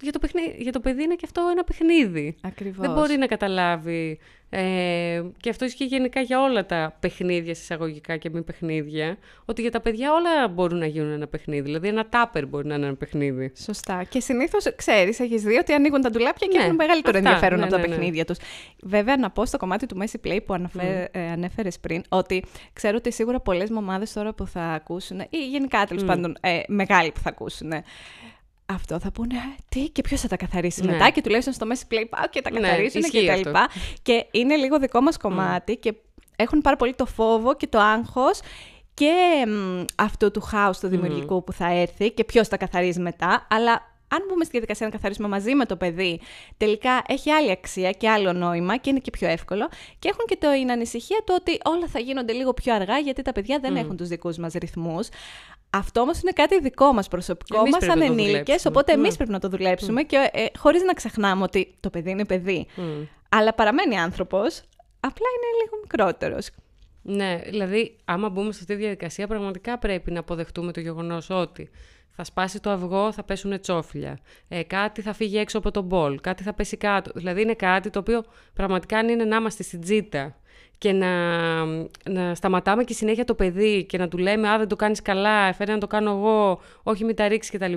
Για, 0.01 0.11
το 0.11 0.19
παιχνίδι, 0.19 0.55
για 0.57 0.71
το 0.71 0.79
παιδί 0.79 1.03
είναι 1.03 1.15
και 1.15 1.25
αυτό 1.25 1.41
ένα 1.51 1.63
παιχνίδι. 1.63 2.35
Ακριβώς. 2.41 2.77
Δεν 2.77 2.91
μπορεί 2.91 3.17
να 3.17 3.25
καταλάβει. 3.25 4.19
Ε, 4.51 5.23
και 5.37 5.49
αυτό 5.49 5.65
ισχύει 5.65 5.85
γενικά 5.85 6.21
για 6.21 6.41
όλα 6.41 6.65
τα 6.65 6.97
παιχνίδια, 6.99 7.51
εισαγωγικά 7.51 8.17
και 8.17 8.29
μη 8.29 8.41
παιχνίδια. 8.41 9.17
Ότι 9.45 9.61
για 9.61 9.71
τα 9.71 9.81
παιδιά 9.81 10.13
όλα 10.13 10.47
μπορούν 10.47 10.77
να 10.77 10.85
γίνουν 10.85 11.11
ένα 11.11 11.27
παιχνίδι. 11.27 11.61
Δηλαδή, 11.61 11.87
ένα 11.87 12.09
τάπερ 12.09 12.47
μπορεί 12.47 12.67
να 12.67 12.75
είναι 12.75 12.85
ένα 12.85 12.95
παιχνίδι. 12.95 13.51
Σωστά. 13.55 14.03
Και 14.03 14.19
συνήθως 14.19 14.75
ξέρεις, 14.75 15.19
έχεις 15.19 15.43
δει 15.43 15.57
ότι 15.57 15.73
ανοίγουν 15.73 16.01
τα 16.01 16.09
ντουλάπια 16.09 16.47
και 16.47 16.57
Ναι, 16.57 16.63
έχουν 16.63 16.75
μεγαλύτερο 16.75 17.17
αυτά, 17.17 17.29
ενδιαφέρον 17.29 17.59
ναι, 17.59 17.65
από 17.65 17.73
τα 17.73 17.79
ναι, 17.79 17.87
ναι. 17.87 17.95
παιχνίδια 17.95 18.25
τους. 18.25 18.37
Βέβαια, 18.83 19.17
να 19.17 19.29
πω 19.29 19.45
στο 19.45 19.57
κομμάτι 19.57 19.85
του 19.85 19.97
Messi 20.01 20.27
Play 20.27 20.39
που 20.45 20.53
αναφέ, 20.53 21.09
ε, 21.11 21.31
ανέφερες 21.31 21.79
πριν, 21.79 22.01
ότι 22.09 22.43
ξέρω 22.73 22.97
ότι 22.97 23.11
σίγουρα 23.11 23.39
πολλές 23.39 23.69
μαμάδε 23.69 24.05
τώρα 24.13 24.33
που 24.33 24.47
θα 24.47 24.61
ακούσουν, 24.61 25.19
ή 25.29 25.47
γενικά 25.49 25.85
τέλος 25.85 26.03
πάντων 26.03 26.37
ε, 26.41 26.59
μεγάλοι 26.67 27.11
που 27.11 27.19
θα 27.19 27.29
ακούσουν. 27.29 27.71
Αυτό 28.71 28.99
θα 28.99 29.11
πούνε, 29.11 29.35
«Ε, 29.35 29.55
τι 29.69 29.89
και 29.89 30.01
ποιος 30.01 30.21
θα 30.21 30.27
τα 30.27 30.37
καθαρίσει 30.37 30.83
Ναι. 30.85 30.91
μετά. 30.91 31.09
Και 31.09 31.21
τουλάχιστον 31.21 31.53
στο 31.53 31.67
Messi 31.69 31.93
Play 31.93 32.03
πάω 32.09 32.27
και 32.29 32.41
τα 32.41 32.51
Ναι, 32.51 32.59
καθαρίζουν 32.59 33.01
ισχύει 33.01 33.19
και 33.19 33.25
τα 33.27 33.33
αυτό. 33.33 33.47
λοιπά. 33.49 33.67
Και 34.01 34.25
είναι 34.31 34.55
λίγο 34.55 34.79
δικό 34.79 35.01
μας 35.01 35.17
κομμάτι 35.17 35.77
και 35.77 35.93
έχουν 36.35 36.61
πάρα 36.61 36.75
πολύ 36.75 36.93
το 36.95 37.05
φόβο 37.05 37.55
και 37.55 37.67
το 37.67 37.79
άγχος 37.79 38.39
και 38.93 39.45
μ, 39.47 39.83
αυτού 39.95 40.31
του 40.31 40.41
χάους 40.41 40.79
του 40.79 40.87
δημιουργικού 40.87 41.43
που 41.43 41.51
θα 41.53 41.71
έρθει 41.71 42.11
και 42.11 42.23
ποιος 42.23 42.47
τα 42.47 42.57
καθαρίζει 42.57 42.99
μετά, 42.99 43.47
αλλά 43.49 43.98
αν 44.11 44.25
μπούμε 44.27 44.43
στη 44.43 44.51
διαδικασία 44.51 44.85
να 44.85 44.91
καθαρίσουμε 44.91 45.27
μαζί 45.27 45.55
με 45.55 45.65
το 45.65 45.75
παιδί, 45.75 46.19
τελικά 46.57 47.01
έχει 47.07 47.31
άλλη 47.31 47.51
αξία 47.51 47.91
και 47.91 48.09
άλλο 48.09 48.33
νόημα 48.33 48.77
και 48.77 48.89
είναι 48.89 48.99
και 48.99 49.09
πιο 49.11 49.27
εύκολο. 49.27 49.69
Και 49.99 50.09
έχουν 50.09 50.25
και 50.25 50.35
την 50.35 50.71
ανησυχία 50.71 51.17
του 51.25 51.33
ότι 51.39 51.57
όλα 51.65 51.87
θα 51.87 51.99
γίνονται 51.99 52.33
λίγο 52.33 52.53
πιο 52.53 52.73
αργά 52.75 52.97
γιατί 52.97 53.21
τα 53.21 53.31
παιδιά 53.31 53.59
δεν 53.59 53.75
έχουν 53.75 53.97
τους 53.97 54.07
δικούς 54.07 54.37
μας 54.37 54.53
ρυθμούς. 54.53 55.09
Αυτό 55.69 56.01
όμως 56.01 56.21
είναι 56.21 56.31
κάτι 56.31 56.59
δικό 56.59 56.93
μας 56.93 57.07
προσωπικό 57.07 57.57
Εμείς 57.59 57.71
μας 57.71 57.79
πρέπει 57.79 57.99
σαν 57.99 58.07
να 58.09 58.15
το 58.15 58.21
ενήλικες, 58.21 58.37
δουλέψουμε. 58.43 58.71
οπότε 58.73 58.95
Μμ. 58.97 58.99
εμείς 59.03 59.15
πρέπει 59.15 59.31
να 59.31 59.39
το 59.39 59.49
δουλέψουμε 59.49 60.03
και 60.03 60.29
ε, 60.33 60.45
χωρίς 60.57 60.83
να 60.83 60.93
ξεχνάμε 60.93 61.43
ότι 61.43 61.75
το 61.79 61.89
παιδί 61.89 62.09
είναι 62.09 62.25
παιδί. 62.25 62.67
Μμ. 62.75 62.83
Αλλά 63.29 63.53
παραμένει 63.53 63.99
άνθρωπος, 63.99 64.61
απλά 64.99 65.25
είναι 65.35 65.63
λίγο 65.63 65.77
μικρότερος. 65.81 66.49
Ναι, 67.01 67.41
δηλαδή, 67.45 67.95
άμα 68.05 68.29
μπούμε 68.29 68.51
σε 68.51 68.59
αυτή 68.61 68.73
τη 68.73 68.79
διαδικασία, 68.81 69.27
πραγματικά 69.27 69.77
πρέπει 69.77 70.11
να 70.11 70.19
αποδεχτούμε 70.19 70.71
το 70.71 70.79
γεγονός 70.79 71.29
ότι 71.29 71.69
θα 72.19 72.27
σπάσει 72.27 72.59
το 72.59 72.69
αυγό, 72.69 73.11
θα 73.11 73.23
πέσουν 73.23 73.59
τσόφλια. 73.59 74.19
Ε, 74.47 74.63
κάτι 74.63 75.01
θα 75.01 75.13
φύγει 75.13 75.37
έξω 75.37 75.57
από 75.57 75.71
τον 75.71 75.83
μπολ, 75.83 76.19
κάτι 76.21 76.43
θα 76.43 76.53
πέσει 76.53 76.77
κάτω. 76.77 77.11
Δηλαδή 77.15 77.41
είναι 77.41 77.53
κάτι 77.53 77.89
το 77.89 77.99
οποίο 77.99 78.23
πραγματικά 78.53 78.97
αν 78.97 79.09
είναι 79.09 79.23
να 79.23 79.35
είμαστε 79.35 79.63
στην 79.63 79.81
τζίτα 79.81 80.35
και 80.79 80.91
να, 80.91 81.09
να 82.09 82.35
σταματάμε 82.35 82.83
και 82.83 82.93
συνέχεια 82.93 83.23
το 83.25 83.33
παιδί 83.35 83.85
και 83.85 83.97
να 83.97 84.07
του 84.07 84.17
λέμε 84.17 84.49
«Α, 84.49 84.57
δεν 84.57 84.67
το 84.67 84.75
κάνεις 84.75 85.01
καλά, 85.01 85.47
έφερε 85.47 85.71
να 85.71 85.77
το 85.77 85.87
κάνω 85.87 86.11
εγώ, 86.11 86.59
όχι 86.83 87.03
μην 87.03 87.15
τα 87.15 87.27
ρίξεις» 87.27 87.51
κτλ. 87.59 87.73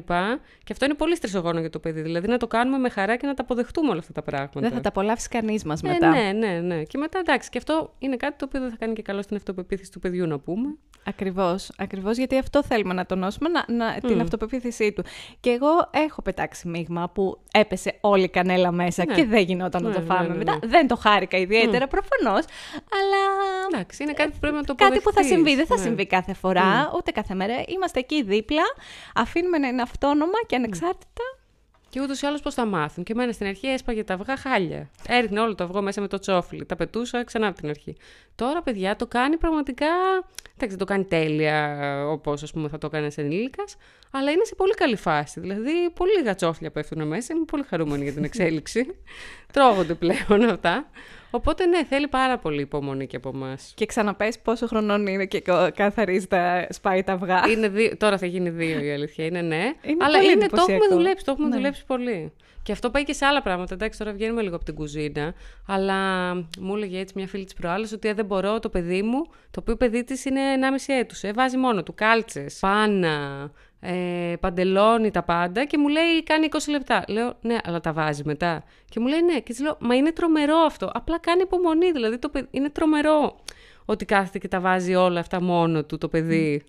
Και 0.65 0.73
αυτό 0.73 0.85
είναι 0.85 0.95
πολύ 0.95 1.17
στρεσογόνο 1.17 1.61
για 1.61 1.71
το 1.71 1.79
παιδί. 1.79 2.01
Δηλαδή 2.01 2.29
να 2.29 2.37
το 2.37 2.47
κάνουμε 2.47 2.79
με 2.79 2.89
χαρά 2.89 3.17
και 3.17 3.27
να 3.27 3.35
τα 3.35 3.43
αποδεχτούμε 3.43 3.91
όλα 3.91 3.99
αυτά 3.99 4.13
τα 4.13 4.23
πράγματα. 4.23 4.61
Δεν 4.61 4.71
θα 4.71 4.81
τα 4.81 4.89
απολαύσει 4.89 5.29
κανείς 5.29 5.65
μας 5.65 5.83
Ε, 5.83 5.89
μετά. 5.89 6.09
ναι, 6.11 6.33
ναι, 6.33 6.61
ναι. 6.61 6.83
Και 6.83 6.99
μετά 6.99 7.19
εντάξει. 7.19 7.51
Και 7.51 7.59
αυτό 7.59 7.95
είναι 7.99 8.17
κάτι 8.17 8.37
το 8.39 8.45
οποίο 8.49 8.61
δεν 8.61 8.71
θα 8.71 8.77
κάνει 8.79 8.93
και 8.93 9.03
καλό 9.03 9.23
στην 9.23 9.37
αυτοπεποίθηση 9.37 9.91
του 9.93 9.99
παιδιού 10.01 10.27
να 10.27 10.39
πούμε. 10.39 10.77
Ακριβώς, 11.05 11.71
ακριβώς, 11.79 12.17
γιατί 12.17 12.39
αυτό 12.39 12.63
θέλουμε 12.65 12.95
να 12.95 13.07
τονώσουμε, 13.07 13.49
να, 13.49 13.65
να, 13.75 13.95
την 14.01 14.21
αυτοπεποίθησή 14.21 14.93
του. 14.93 15.05
Και 15.41 15.51
εγώ 15.51 15.69
έχω 15.91 16.23
πετάξει 16.23 16.69
μείγμα 16.69 17.11
που 17.15 17.39
έπεσε 17.53 17.99
όλη 18.01 18.23
η 18.23 18.29
κανέλα 18.29 18.73
μέσα 18.73 19.05
Ναι. 19.07 19.15
και 19.15 19.25
δεν 19.25 19.43
γινόταν 19.45 19.83
να 19.83 19.89
Ναι, 19.89 19.95
το 19.95 20.01
ναι, 20.01 20.07
φάμε 20.07 20.29
ναι, 20.29 20.35
μετά. 20.37 20.53
ναι. 20.53 20.59
Δεν 20.69 20.87
το 20.89 20.97
χάρηκα 20.97 21.37
ιδιαίτερα 21.39 21.87
προφανώς, 21.87 22.45
αλλά 23.01 23.23
Εντάξει, 23.73 24.03
είναι 24.03 24.13
κάτι 24.13 24.31
που 24.31 24.39
πρέπει 24.41 24.55
να 24.57 24.65
το 24.65 24.75
κάτι 24.75 24.95
που 24.97 25.03
θα 25.03 25.09
αποδεχτείς. 25.11 25.33
συμβεί. 25.35 25.55
Δεν 25.57 25.67
θα 25.67 25.75
Ναι. 25.77 25.81
συμβεί 25.83 26.07
κάθε 26.07 26.35
φορά, 26.35 26.93
ούτε 26.97 27.11
κάθε 27.11 27.35
μέρα. 27.35 27.55
Είμαστε 27.67 27.99
εκεί 27.99 28.23
δίπλα, 28.23 28.63
αφήνουμε 29.15 29.59
να 29.59 29.69
είναι 29.69 29.83
αυτόνομα 29.83 30.39
και 30.47 30.57
ανεξάρτητα. 30.57 31.23
Και 31.89 32.01
ούτως 32.01 32.21
ή 32.23 32.27
άλλως 32.27 32.41
πώς 32.41 32.55
θα 32.55 32.65
μάθουν. 32.65 33.05
Και 33.05 33.13
εμένα 33.13 33.33
στην 33.33 33.47
αρχή 33.47 33.67
έσπαγε 33.67 34.05
τα 34.05 34.15
αυγά 34.15 34.37
χάλια. 34.37 34.91
Έριχνε 35.09 35.41
όλο 35.41 35.55
το 35.55 35.65
αυγό 35.65 35.83
μέσα 35.83 36.01
με 36.01 36.09
το 36.09 36.19
τσόφλι. 36.19 36.67
Τα 36.67 36.77
πετούσα 36.77 37.25
ξανά 37.25 37.47
από 37.47 37.57
την 37.61 37.69
αρχή. 37.69 37.97
Τώρα, 38.35 38.63
παιδιά, 38.63 38.97
το 38.97 39.07
κάνει 39.07 39.37
πραγματικά. 39.37 39.87
Εντάξει, 40.65 40.77
δεν 40.77 40.87
το 40.87 40.93
κάνει 40.93 41.05
τέλεια 41.05 41.79
όπως 42.09 42.41
θα 42.71 42.79
το 42.79 42.87
έκανε 42.87 43.05
ένα 43.05 43.13
ενήλικας, 43.17 43.77
αλλά 44.11 44.31
είναι 44.31 44.45
σε 44.45 44.55
πολύ 44.55 44.75
καλή 44.75 44.97
φάση. 44.97 45.41
Δηλαδή, 45.41 45.71
πολύ 45.95 46.11
λίγα 46.19 46.35
τσόφλια 46.35 46.71
πέφτουν 46.71 47.07
μέσα. 47.07 47.35
Είμαι 47.35 47.45
πολύ 47.45 47.63
χαρούμενη 47.63 48.03
για 48.03 48.13
την 48.13 48.25
εξέλιξη. 48.25 48.87
Τρώγονται 49.53 49.95
πλέον 49.95 50.43
αυτά. 50.51 50.91
Οπότε, 51.31 51.67
ναι, 51.67 51.85
θέλει 51.85 52.09
πάρα 52.09 52.39
πολύ 52.39 52.61
υπομονή 52.61 53.07
και 53.07 53.17
από 53.17 53.31
εμάς. 53.35 53.73
Και 53.77 53.87
ξαναπες 53.87 54.39
πόσο 54.39 54.67
χρονών 54.67 55.07
είναι 55.07 55.27
και 55.27 55.41
κο- 55.41 55.71
καθαρίζει 55.75 56.27
τα, 56.27 56.67
σπάει 56.71 57.03
τα 57.03 57.13
αυγά. 57.13 57.43
Είναι 57.51 57.69
δύο, 57.69 57.97
τώρα 57.97 58.19
θα 58.19 58.27
γίνει 58.27 58.51
δύο 58.51 58.81
η 58.81 58.93
αλήθεια 58.93 59.25
είναι, 59.25 59.41
ναι. 59.41 59.73
Είναι 59.83 60.05
Αλλά 60.05 60.19
πολύ 60.19 60.33
είναι, 60.33 60.47
το 60.47 60.57
έχουμε 60.57 60.75
εντυπωσιακό. 60.75 60.95
δουλέψει, 60.95 61.25
το 61.25 61.31
έχουμε 61.31 61.49
Ναι. 61.49 61.57
δουλέψει 61.57 61.85
πολύ. 61.87 62.33
Και 62.65 62.73
αυτό 62.73 62.91
πάει 62.91 63.05
και 63.05 63.13
σε 63.13 63.25
άλλα 63.25 63.43
πράγματα. 63.43 63.75
Εντάξει, 63.75 63.99
τώρα 63.99 64.13
βγαίνουμε 64.13 64.43
λίγο 64.43 64.55
από 64.57 64.65
την 64.65 64.75
κουζίνα. 64.75 65.35
Αλλά 65.67 65.95
μου 66.59 66.75
έλεγε 66.77 66.99
έτσι 66.99 67.13
μια 67.17 67.27
φίλη 67.27 67.45
της 67.45 67.55
προάλλη 67.55 67.87
ότι 67.95 68.09
«Ε, 68.09 68.15
δεν 68.15 68.25
μπορώ 68.25 68.61
το 68.61 68.69
παιδί 68.69 69.03
μου, 69.03 69.23
το 69.51 69.61
οποίο 69.61 69.77
παιδί 69.77 70.05
της 70.05 70.25
είναι 70.25 70.52
1,5 70.53 70.95
έτους. 70.95 71.23
Ε, 71.23 71.33
βάζει 71.33 71.57
μόνο 71.57 71.83
του 71.83 71.95
κάλτσες, 71.95 72.59
πάνα, 72.61 73.51
ε, 73.81 74.35
παντελόνι, 74.41 75.11
τα 75.11 75.23
πάντα 75.23 75.65
και 75.65 75.79
μου 75.79 75.89
λέει 75.89 76.23
κάνει 76.23 76.49
20 76.51 76.59
λεπτά. 76.71 77.05
Λέω 77.09 77.35
ναι, 77.41 77.57
αλλά 77.65 77.81
τα 77.81 77.93
βάζει 77.93 78.23
μετά. 78.25 78.65
Και 78.89 79.01
μου 79.01 79.07
λέει 79.07 79.23
ναι. 79.23 79.35
Και 79.35 79.53
της 79.53 79.61
λέω 79.61 79.77
μα 79.81 79.95
είναι 79.95 80.13
τρομερό 80.13 80.57
αυτό. 80.57 80.91
Απλά 80.95 81.19
κάνει 81.19 81.43
υπομονή. 81.43 81.93
Δηλαδή 81.93 82.19
το 82.19 82.29
παιδί, 82.29 82.49
είναι 82.51 82.71
τρομερό 82.71 83.41
ότι 83.85 84.05
κάθεται 84.05 84.39
και 84.39 84.49
τα 84.49 84.61
βάζει 84.61 84.95
όλα 84.95 85.21
αυτά 85.21 85.43
μόνο 85.43 85.85
του 85.85 85.99
το 85.99 86.09
παιδί. 86.09 86.63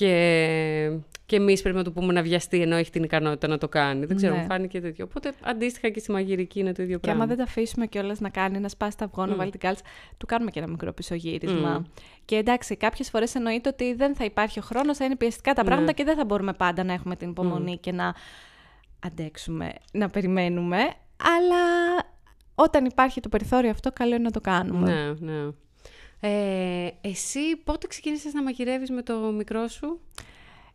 Και, 0.00 0.98
και 1.26 1.36
εμείς 1.36 1.62
πρέπει 1.62 1.76
να 1.76 1.84
του 1.84 1.92
πούμε 1.92 2.12
να 2.12 2.22
βιαστεί 2.22 2.60
ενώ 2.60 2.76
έχει 2.76 2.90
την 2.90 3.02
ικανότητα 3.02 3.48
να 3.48 3.58
το 3.58 3.68
κάνει. 3.68 4.06
Δεν 4.06 4.16
ξέρω, 4.16 4.34
Ναι. 4.34 4.40
μου 4.40 4.46
φάνηκε 4.46 4.80
τέτοιο. 4.80 5.04
Οπότε 5.04 5.32
αντίστοιχα 5.42 5.88
και 5.88 6.00
στη 6.00 6.10
μαγειρική 6.10 6.60
είναι 6.60 6.72
το 6.72 6.82
ίδιο 6.82 6.94
Και 6.94 7.00
πράγμα. 7.00 7.22
άμα 7.22 7.28
δεν 7.34 7.44
τα 7.44 7.50
αφήσουμε 7.50 7.86
κιόλας 7.86 8.20
να 8.20 8.28
κάνει, 8.28 8.58
να 8.58 8.68
σπάσει 8.68 8.96
τα 8.96 9.04
αυγό, 9.04 9.26
να 9.26 9.34
βάλει 9.34 9.50
την 9.50 9.60
κάλτσα, 9.60 9.84
του 10.16 10.26
κάνουμε 10.26 10.50
και 10.50 10.58
ένα 10.58 10.68
μικρό 10.68 10.92
πισωγύρισμα. 10.92 11.86
Και 12.24 12.36
εντάξει, 12.36 12.76
κάποιες 12.76 13.10
φορές 13.10 13.34
εννοείται 13.34 13.68
ότι 13.68 13.94
δεν 13.94 14.14
θα 14.14 14.24
υπάρχει 14.24 14.58
ο 14.58 14.62
χρόνος, 14.62 14.96
θα 14.96 15.04
είναι 15.04 15.16
πιεστικά 15.16 15.52
τα 15.52 15.62
Ναι. 15.62 15.68
πράγματα 15.68 15.92
και 15.92 16.04
δεν 16.04 16.16
θα 16.16 16.24
μπορούμε 16.24 16.52
πάντα 16.52 16.84
να 16.84 16.92
έχουμε 16.92 17.16
την 17.16 17.30
υπομονή 17.30 17.78
και 17.78 17.92
να 17.92 18.14
αντέξουμε, 19.06 19.72
να 19.92 20.08
περιμένουμε. 20.08 20.78
Αλλά 21.38 21.62
όταν 22.54 22.84
υπάρχει 22.84 23.20
το 23.20 23.28
περιθώριο 23.28 23.70
αυτό, 23.70 23.92
καλό 23.92 24.14
είναι 24.14 24.24
να 24.24 24.30
το 24.30 24.40
κάνουμε. 24.40 24.92
Ναι, 25.18 25.32
ναι. 25.32 25.48
Ε, 26.20 26.88
εσύ 27.00 27.56
πότε 27.64 27.86
ξεκίνησες 27.86 28.32
να 28.32 28.42
μαγειρεύεις 28.42 28.90
με 28.90 29.02
το 29.02 29.14
μικρό 29.18 29.68
σου; 29.68 30.00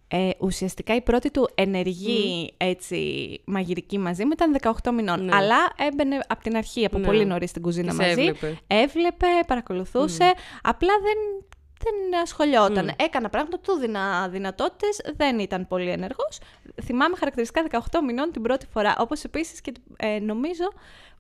Ε, 0.08 0.30
ουσιαστικά 0.40 0.96
η 0.96 1.02
πρώτη 1.02 1.32
του 1.32 1.50
ενεργή 1.56 2.54
έτσι, 2.58 2.98
μαγειρική 3.46 3.98
μαζί 3.98 4.24
μου 4.25 4.32
ήταν 4.34 4.56
18 4.84 4.92
μηνών. 4.94 5.25
Ναι. 5.25 5.36
Αλλά 5.36 5.58
έμπαινε 5.78 6.20
από 6.28 6.44
την 6.44 6.58
αρχή, 6.58 6.86
από 6.86 6.98
Ναι. 6.98 7.06
πολύ 7.06 7.25
νωρίς 7.25 7.50
στην 7.50 7.62
κουζίνα 7.62 7.90
Τις 7.90 7.98
μαζί. 7.98 8.10
έβλεπε. 8.10 8.58
Έβλεπε, 8.68 9.25
παρακολουθούσε. 9.48 10.34
Απλά 10.62 10.94
δεν, 11.02 11.46
δεν 11.84 12.22
ασχολιόταν. 12.22 12.92
Έκανα 12.98 13.30
πράγματα, 13.30 13.60
του 13.60 13.74
δίνα 13.74 14.28
δυνατότητες, 14.30 15.02
δεν 15.16 15.40
ήταν 15.40 15.68
πολύ 15.68 15.90
ενεργός. 15.90 16.40
Θυμάμαι 16.84 17.16
χαρακτηριστικά 17.16 17.62
18 17.92 18.02
μηνών 18.06 18.32
την 18.32 18.42
πρώτη 18.42 18.66
φορά. 18.74 18.96
Όπως 19.00 19.24
επίσης 19.24 19.62
και 19.62 19.72
ε, 19.98 20.20
νομίζω 20.20 20.66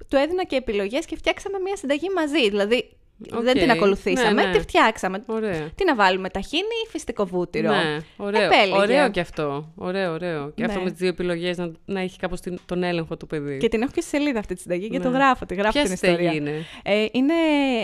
του 0.09 0.15
έδινα 0.15 0.43
και 0.43 0.55
επιλογές 0.55 1.05
και 1.05 1.15
φτιάξαμε 1.15 1.59
μια 1.59 1.75
συνταγή 1.75 2.09
μαζί. 2.15 2.49
Δηλαδή 2.49 2.89
δεν 3.17 3.47
Οκ. 3.47 3.53
την 3.61 3.71
ακολουθήσαμε, 3.71 4.41
Ναι, 4.41 4.43
ναι. 4.47 4.51
τη 4.51 4.59
φτιάξαμε. 4.59 5.23
Ωραία. 5.25 5.69
Τι 5.75 5.85
να 5.85 5.95
βάλουμε, 5.95 6.29
ταχίνι 6.29 6.61
ή 6.85 6.89
φυστικό 6.89 7.25
βούτυρο. 7.25 7.69
Ναι, 7.69 7.97
ωραίο. 8.17 8.41
Επέλεγε. 8.43 8.75
Ωραίο 8.77 9.09
και 9.09 9.19
αυτό. 9.19 9.71
Ωραίο, 9.75 10.13
ωραίο. 10.13 10.49
Και 10.55 10.63
αυτό 10.63 10.77
Ναι. 10.77 10.83
με 10.83 10.89
τις 10.89 10.99
δύο 10.99 11.07
επιλογές 11.09 11.57
να, 11.57 11.71
να 11.85 11.99
έχει 11.99 12.17
κάπως 12.19 12.39
την- 12.39 12.59
τον 12.65 12.83
έλεγχο 12.83 13.17
το 13.17 13.27
παιδί. 13.27 13.57
Και 13.57 13.67
την 13.67 13.81
έχω 13.81 13.91
και 13.91 14.01
στη 14.01 14.09
σελίδα 14.09 14.39
αυτή 14.39 14.53
τη 14.55 14.61
συνταγή 14.61 14.89
και 14.89 14.97
Ναι. 14.97 15.03
το 15.03 15.09
γράφω, 15.09 15.45
τη 15.45 15.55
γράφω 15.55 15.71
Ποια 15.71 15.83
την 15.83 15.93
ιστορία. 15.93 16.15
συνταγή 16.17 16.37
είναι; 16.37 16.65
Ε, 16.83 17.05
είναι 17.11 17.33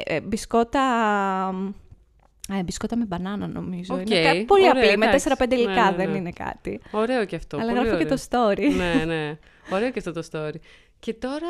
ε, 0.05 0.21
μπισκότα. 0.21 0.81
Ε, 2.59 2.63
μπισκότα 2.63 2.97
με 2.97 3.05
μπανάνα 3.05 3.47
νομίζω. 3.47 3.93
Οκ, 3.95 4.09
Είναι 4.09 4.21
κα- 4.21 4.45
πολύ 4.45 4.69
ωραία, 4.69 4.83
απλή, 4.83 4.97
με 4.97 5.05
εντάξει. 5.05 5.29
4-5 5.37 5.51
υλικά, 5.55 5.71
Ναι, 5.83 5.89
ναι, 5.89 5.95
δεν 5.95 6.09
ναι. 6.11 6.17
είναι 6.17 6.31
κάτι. 6.31 6.79
Ωραίο 6.91 7.25
και 7.25 7.35
αυτό. 7.35 7.57
Αλλά 7.57 7.65
πολύ 7.71 7.87
γράφω 7.87 7.97
και 7.97 8.03
ωραίο. 8.05 8.17
το 8.17 8.23
story. 8.29 8.75
ναι, 8.77 9.05
ναι. 9.05 9.37
Ωραίο 9.69 9.89
και 9.91 9.99
αυτό 9.99 10.11
το 10.13 10.23
story. 10.31 10.55
Και 11.01 11.13
τώρα, 11.13 11.47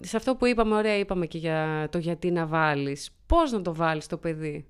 σε 0.00 0.16
αυτό 0.16 0.36
που 0.36 0.46
είπαμε, 0.46 0.74
ωραία, 0.74 0.98
είπαμε 0.98 1.26
και 1.26 1.38
για 1.38 1.88
το 1.90 1.98
γιατί 1.98 2.30
να 2.30 2.46
βάλεις. 2.46 3.10
Πώς 3.26 3.52
να 3.52 3.62
το 3.62 3.74
βάλεις 3.74 4.06
το 4.06 4.16
παιδί; 4.16 4.66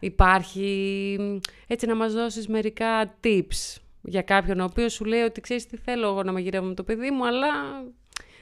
Υπάρχει, 0.00 1.18
έτσι 1.66 1.86
να 1.86 1.94
μας 1.94 2.12
δώσεις 2.12 2.48
μερικά 2.48 3.14
tips 3.24 3.80
για 4.02 4.22
κάποιον 4.22 4.60
ο 4.60 4.64
οποίος 4.64 4.92
σου 4.92 5.04
λέει 5.04 5.20
ότι 5.20 5.40
ξέρεις 5.40 5.66
τι 5.66 5.76
θέλω 5.76 6.06
εγώ 6.06 6.22
να 6.22 6.32
μαγειρεύω 6.32 6.66
με 6.66 6.74
το 6.74 6.82
παιδί 6.82 7.10
μου, 7.10 7.26
αλλά 7.26 7.48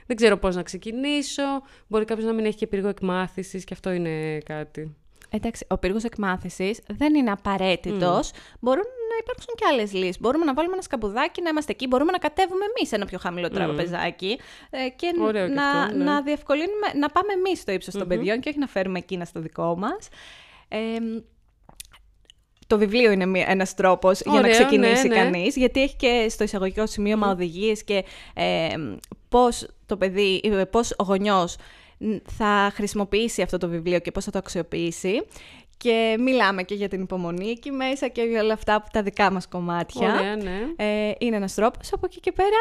δεν 0.07 0.17
ξέρω 0.17 0.37
πώς 0.37 0.57
να 0.57 0.63
ξεκινήσω. 0.63 1.43
Μπορεί 1.89 2.05
κάποιος 2.05 2.27
να 2.27 2.33
μην 2.33 2.45
έχει 2.45 2.57
και 2.57 2.67
πύργο 2.67 2.89
εκμάθησης 2.89 3.65
και 3.65 3.75
αυτό 3.75 3.91
είναι 3.93 4.39
κάτι. 4.39 4.97
Εντάξει, 5.33 5.67
ο 5.69 5.79
πύργος 5.79 6.05
εκμάθησης 6.05 6.81
δεν 6.87 7.15
είναι 7.15 7.31
απαραίτητος. 7.31 8.31
Μπορούν 8.61 8.85
να 9.11 9.17
υπάρξουν 9.21 9.55
και 9.55 9.65
άλλες 9.71 9.93
λύσεις. 9.93 10.21
Μπορούμε 10.21 10.45
να 10.45 10.55
βάλουμε 10.55 10.73
ένα 10.75 10.83
σκαμπουδάκι, 10.83 11.43
να 11.43 11.49
είμαστε 11.49 11.73
εκεί. 11.73 11.87
Μπορούμε 11.87 12.13
να 12.13 12.19
κατέβουμε 12.19 12.65
εμείς 12.77 12.93
ένα 12.93 13.07
πιο 13.07 13.19
χαμηλό 13.19 13.49
τραπεζάκι 13.49 14.39
ε, 14.71 14.89
και 14.89 15.13
Ωραίο 15.21 15.47
και 15.47 15.53
να, 15.53 15.69
αυτό, 15.71 15.97
ναι. 15.97 16.05
να 16.05 16.23
διευκολύνουμε, 16.23 16.87
να 16.99 17.09
πάμε 17.09 17.33
εμείς 17.33 17.61
στο 17.61 17.73
ύψος 17.73 17.95
των 17.95 18.09
παιδιών 18.09 18.41
και 18.41 18.49
όχι 18.49 18.59
να 18.59 18.67
φέρουμε 18.67 18.99
εκείνα 18.99 19.25
στο 19.25 19.41
δικό 19.41 19.77
μας. 19.79 20.09
Ε, 20.69 20.79
το 22.67 22.79
βιβλίο 22.79 23.11
είναι 23.11 23.27
μία- 23.27 23.47
ένας 23.49 23.75
τρόπος 23.75 24.21
για 24.21 24.33
να 24.33 24.39
Ωραίο, 24.39 24.51
ξεκινήσει 24.53 25.09
ναι, 25.09 25.15
ναι. 25.15 25.23
κανείς, 25.23 25.57
γιατί 25.57 25.83
έχει 25.83 25.97
και 25.97 26.27
στο 26.29 26.45
εισαγωγικό 26.45 26.87
σημείωμα 26.87 27.31
οδηγίες 27.31 27.85
και 27.85 28.05
ε, 28.35 28.69
πώς 29.29 29.67
το 29.87 29.97
παιδί, 29.97 30.41
ε, 30.45 30.65
πώς 30.65 30.91
ο 30.99 31.03
γονιός 31.05 31.57
ν, 31.57 31.61
θα 32.27 32.71
χρησιμοποιήσει 32.75 33.43
αυτό 33.43 33.59
το 33.59 33.69
βιβλίο 33.69 33.99
και 33.99 34.11
πώς 34.11 34.25
θα 34.25 34.31
το 34.31 34.39
αξιοποιήσει. 34.39 35.27
Και 35.77 36.17
μιλάμε 36.19 36.63
και 36.63 36.75
για 36.75 36.89
την 36.89 37.03
υπομονή 37.03 37.51
εκεί 37.51 37.71
μέσα 37.71 38.09
και 38.09 38.23
για 38.23 38.43
όλα 38.43 38.53
αυτά 38.53 38.83
που 38.83 38.89
τα 38.93 39.03
δικά 39.03 39.31
μας 39.31 39.49
κομμάτια. 39.49 40.15
Ωραία, 40.15 40.37
ναι. 40.37 40.61
Ε, 40.77 41.13
είναι 41.19 41.37
ένας 41.37 41.55
τρόπος. 41.55 41.93
Από 41.93 42.07
εκεί 42.07 42.21
και 42.21 42.33
πέρα, 42.33 42.57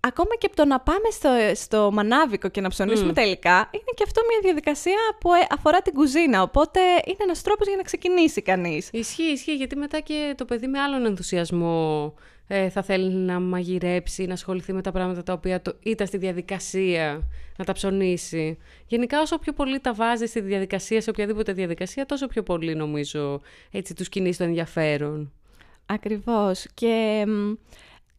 ακόμα 0.00 0.36
και 0.38 0.46
από 0.46 0.56
το 0.56 0.64
να 0.64 0.80
πάμε 0.80 1.10
στο, 1.10 1.28
στο 1.54 1.90
μανάβικο 1.92 2.48
και 2.48 2.60
να 2.60 2.68
ψωνίσουμε 2.68 3.12
τα 3.12 3.22
υλικά, 3.22 3.56
είναι 3.70 3.92
και 3.94 4.02
αυτό 4.06 4.20
μια 4.28 4.38
διαδικασία 4.42 4.98
που 5.20 5.32
ε, 5.32 5.46
αφορά 5.50 5.80
την 5.82 5.92
κουζίνα. 5.92 6.42
Οπότε 6.42 6.80
είναι 6.80 7.22
ένας 7.22 7.42
τρόπος 7.42 7.66
για 7.66 7.76
να 7.76 7.82
ξεκινήσει 7.82 8.42
κανείς. 8.42 8.88
Ισχύει, 8.92 9.22
ισχύει, 9.22 9.54
γιατί 9.54 9.76
μετά 9.76 10.00
και 10.00 10.34
το 10.36 10.44
παιδί 10.44 10.66
με 10.66 10.80
άλλον 10.80 11.04
ενθουσιασμό 11.06 12.14
ε, 12.46 12.68
θα 12.68 12.82
θέλει 12.82 13.12
να 13.12 13.40
μαγειρέψει, 13.40 14.24
να 14.24 14.32
ασχοληθεί 14.32 14.72
με 14.72 14.82
τα 14.82 14.92
πράγματα 14.92 15.22
τα 15.22 15.32
οποία 15.32 15.62
το, 15.62 15.76
ήταν 15.82 16.06
στη 16.06 16.16
διαδικασία 16.16 17.28
να 17.56 17.64
τα 17.64 17.72
ψωνίσει. 17.72 18.58
Γενικά 18.86 19.20
όσο 19.20 19.38
πιο 19.38 19.52
πολύ 19.52 19.80
τα 19.80 19.94
βάζει 19.94 20.26
στη 20.26 20.40
διαδικασία, 20.40 21.00
σε 21.00 21.10
οποιαδήποτε 21.10 21.52
διαδικασία, 21.52 22.06
τόσο 22.06 22.26
πιο 22.26 22.42
πολύ 22.42 22.74
νομίζω 22.74 23.40
έτσι 23.70 23.94
τους 23.94 24.08
κινείς 24.08 24.36
το 24.36 24.44
ενδιαφέρον. 24.44 25.32
Ακριβώς. 25.86 26.66
Και 26.74 27.24
μ, 27.26 27.52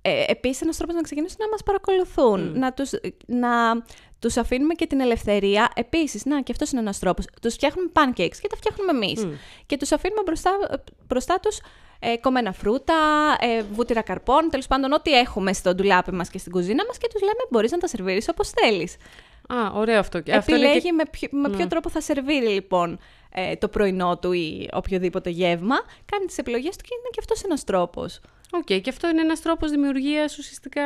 ε, 0.02 0.24
επίσης 0.28 0.62
ένας 0.62 0.78
τρόπος 0.78 0.96
να 0.96 1.02
ξεκινήσουν 1.02 1.38
να 1.40 1.50
μας 1.50 1.64
παρακολουθούν, 1.64 2.60
να, 2.60 2.74
τους, 2.74 2.92
να 3.26 3.50
τους 4.20 4.38
αφήνουμε 4.38 4.74
και 4.74 4.86
την 4.86 5.00
ελευθερία. 5.00 5.72
Επίσης, 5.76 6.26
να 6.26 6.42
και 6.42 6.52
αυτός 6.52 6.72
είναι 6.72 6.82
ένας 6.82 7.00
τρόπος, 7.00 7.26
τους 7.42 7.54
φτιάχνουμε 7.54 7.92
pancakes 7.94 8.38
και 8.42 8.48
τα 8.48 8.56
φτιάχνουμε 8.56 8.92
εμείς. 8.92 9.28
Και 9.66 9.78
τους 9.78 9.92
αφήνουμε 9.92 10.22
μπροστά, 10.26 10.52
μπροστά 11.08 11.40
τους 11.40 11.60
ε, 12.00 12.18
κομμένα 12.18 12.52
φρούτα, 12.52 12.96
ε, 13.40 13.62
βούτυρα 13.72 14.02
καρπών, 14.02 14.50
τέλος 14.50 14.68
πάντων 14.68 14.92
ό,τι 14.92 15.12
έχουμε 15.12 15.54
στο 15.54 15.76
ντουλάπι 15.76 16.12
μας 16.12 16.30
και 16.30 16.38
στην 16.38 16.52
κουζίνα 16.52 16.86
μας 16.86 16.98
και 16.98 17.08
τους 17.12 17.22
λέμε 17.22 17.46
μπορείς 17.50 17.72
να 17.72 17.78
τα 17.78 17.88
σερβίρεις 17.88 18.30
όπως 18.30 18.50
θέλεις. 18.50 18.96
Α, 19.48 19.72
ωραίο 19.74 20.00
αυτό. 20.00 20.20
Και 20.20 20.34
αυτό 20.34 20.56
είναι 20.56 20.66
Επιλέγει 20.66 20.86
και... 20.86 20.92
με, 20.92 21.04
ποιο, 21.12 21.28
με 21.32 21.50
ποιο 21.50 21.68
τρόπο 21.68 21.90
θα 21.90 22.02
σερβίρει 22.02 22.48
λοιπόν 22.48 23.00
ε, 23.34 23.56
το 23.56 23.68
πρωινό 23.68 24.18
του 24.18 24.32
ή 24.32 24.70
οποιοδήποτε 24.74 25.30
γεύμα. 25.30 25.76
Κάνει 26.12 26.26
τις 26.26 26.38
επιλογές 26.38 26.76
του 26.76 26.84
και 26.84 26.90
είναι 27.00 27.10
και 27.12 27.20
αυτός 27.20 27.44
ένας 27.44 27.64
τρόπος. 27.64 28.20
Οκ, 28.52 28.64
και 28.64 28.90
αυτό 28.90 29.10
είναι 29.10 29.22
ένας 29.22 29.42
τρόπος 29.42 29.72
δημιουργίας 29.72 30.38
ουσιαστικά 30.38 30.82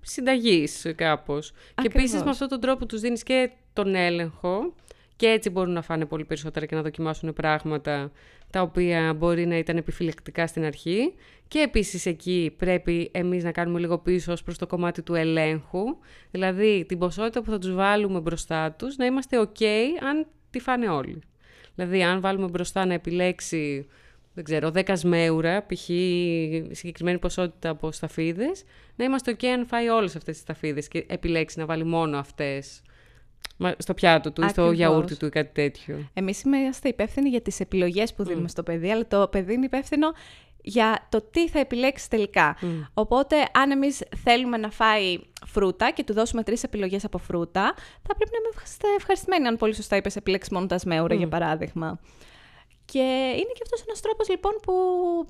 συνταγής 0.00 0.92
κάπως. 0.96 1.52
Και 1.74 1.86
επίσης 1.86 2.22
με 2.22 2.30
αυτόν 2.30 2.48
τον 2.48 2.60
τρόπο 2.60 2.86
τους 2.86 3.00
δίνεις 3.00 3.22
και 3.22 3.50
τον 3.72 3.94
έλεγχο 3.94 4.74
και 5.16 5.26
έτσι 5.26 5.50
μπορούν 5.50 5.72
να 5.72 5.82
φάνε 5.82 6.04
πολύ 6.04 6.24
περισσότερα 6.24 6.66
και 6.66 6.74
να 6.74 6.82
δοκιμάσουν 6.82 7.32
πράγματα 7.32 8.12
τα 8.50 8.62
οποία 8.62 9.14
μπορεί 9.14 9.46
να 9.46 9.58
ήταν 9.58 9.76
επιφυλακτικά 9.76 10.46
στην 10.46 10.64
αρχή. 10.64 11.14
Και 11.48 11.58
επίσης 11.58 12.06
εκεί 12.06 12.54
πρέπει 12.56 13.10
εμείς 13.12 13.44
να 13.44 13.52
κάνουμε 13.52 13.78
λίγο 13.78 13.98
πίσω 13.98 14.32
ως 14.32 14.42
προς 14.42 14.58
το 14.58 14.66
κομμάτι 14.66 15.02
του 15.02 15.14
ελέγχου. 15.14 15.84
Δηλαδή 16.30 16.84
την 16.88 16.98
ποσότητα 16.98 17.42
που 17.42 17.50
θα 17.50 17.58
τους 17.58 17.74
βάλουμε 17.74 18.20
μπροστά 18.20 18.72
τους 18.72 18.96
να 18.96 19.04
είμαστε 19.04 19.40
ok 19.40 19.64
αν 20.08 20.26
τη 20.50 20.58
φάνε 20.60 20.88
όλοι. 20.88 21.20
Δηλαδή 21.74 22.02
αν 22.02 22.20
βάλουμε 22.20 22.48
μπροστά 22.48 22.86
να 22.86 22.94
επιλέξει 22.94 23.86
δεν 24.34 24.44
ξέρω, 24.44 24.70
10 24.74 24.92
σμέουρα, 24.92 25.66
π.χ. 25.66 25.84
συγκεκριμένη 26.70 27.18
ποσότητα 27.18 27.68
από 27.68 27.92
σταφίδες, 27.92 28.64
να 28.96 29.04
είμαστε 29.04 29.36
ok 29.38 29.46
αν 29.46 29.66
φάει 29.66 29.88
όλες 29.88 30.16
αυτές 30.16 30.34
τις 30.34 30.42
σταφίδες 30.42 30.88
και 30.88 31.04
επιλέξει 31.08 31.58
να 31.58 31.66
βάλει 31.66 31.84
μόνο 31.84 32.18
αυτές 32.18 32.82
στο 33.78 33.94
πιάτο 33.94 34.32
του 34.32 34.44
ή 34.44 34.48
στο 34.48 34.70
γιαούρτι 34.70 35.16
του 35.16 35.26
ή 35.26 35.28
κάτι 35.28 35.50
τέτοιο. 35.52 36.10
Εμείς 36.14 36.42
είμαστε 36.42 36.88
υπεύθυνοι 36.88 37.28
για 37.28 37.40
τις 37.40 37.60
επιλογές 37.60 38.14
που 38.14 38.24
δίνουμε 38.24 38.48
στο 38.48 38.62
παιδί, 38.62 38.90
αλλά 38.90 39.06
το 39.06 39.28
παιδί 39.28 39.54
είναι 39.54 39.64
υπεύθυνο 39.64 40.12
για 40.68 41.06
το 41.08 41.20
τι 41.30 41.48
θα 41.48 41.58
επιλέξει 41.58 42.10
τελικά. 42.10 42.56
Οπότε, 42.94 43.36
αν 43.52 43.70
εμείς 43.70 44.02
θέλουμε 44.24 44.56
να 44.56 44.70
φάει 44.70 45.18
φρούτα 45.46 45.90
και 45.90 46.04
του 46.04 46.12
δώσουμε 46.12 46.42
τρεις 46.42 46.62
επιλογές 46.62 47.04
από 47.04 47.18
φρούτα, 47.18 47.74
θα 48.02 48.14
πρέπει 48.16 48.30
να 48.32 48.38
είμαστε 48.52 48.86
ευχαριστημένοι, 48.98 49.46
αν 49.46 49.56
πολύ 49.56 49.74
σωστά 49.74 49.96
είπες, 49.96 50.16
επιλέξεις 50.16 50.52
μόνο 50.52 50.66
τα 50.66 50.78
σμέουρα, 50.78 51.14
για 51.14 51.28
παράδειγμα. 51.28 51.98
Και 52.92 53.32
είναι 53.32 53.52
και 53.54 53.62
αυτός 53.62 53.82
ένας 53.86 54.00
τρόπος 54.00 54.28
λοιπόν 54.28 54.52
που 54.62 54.72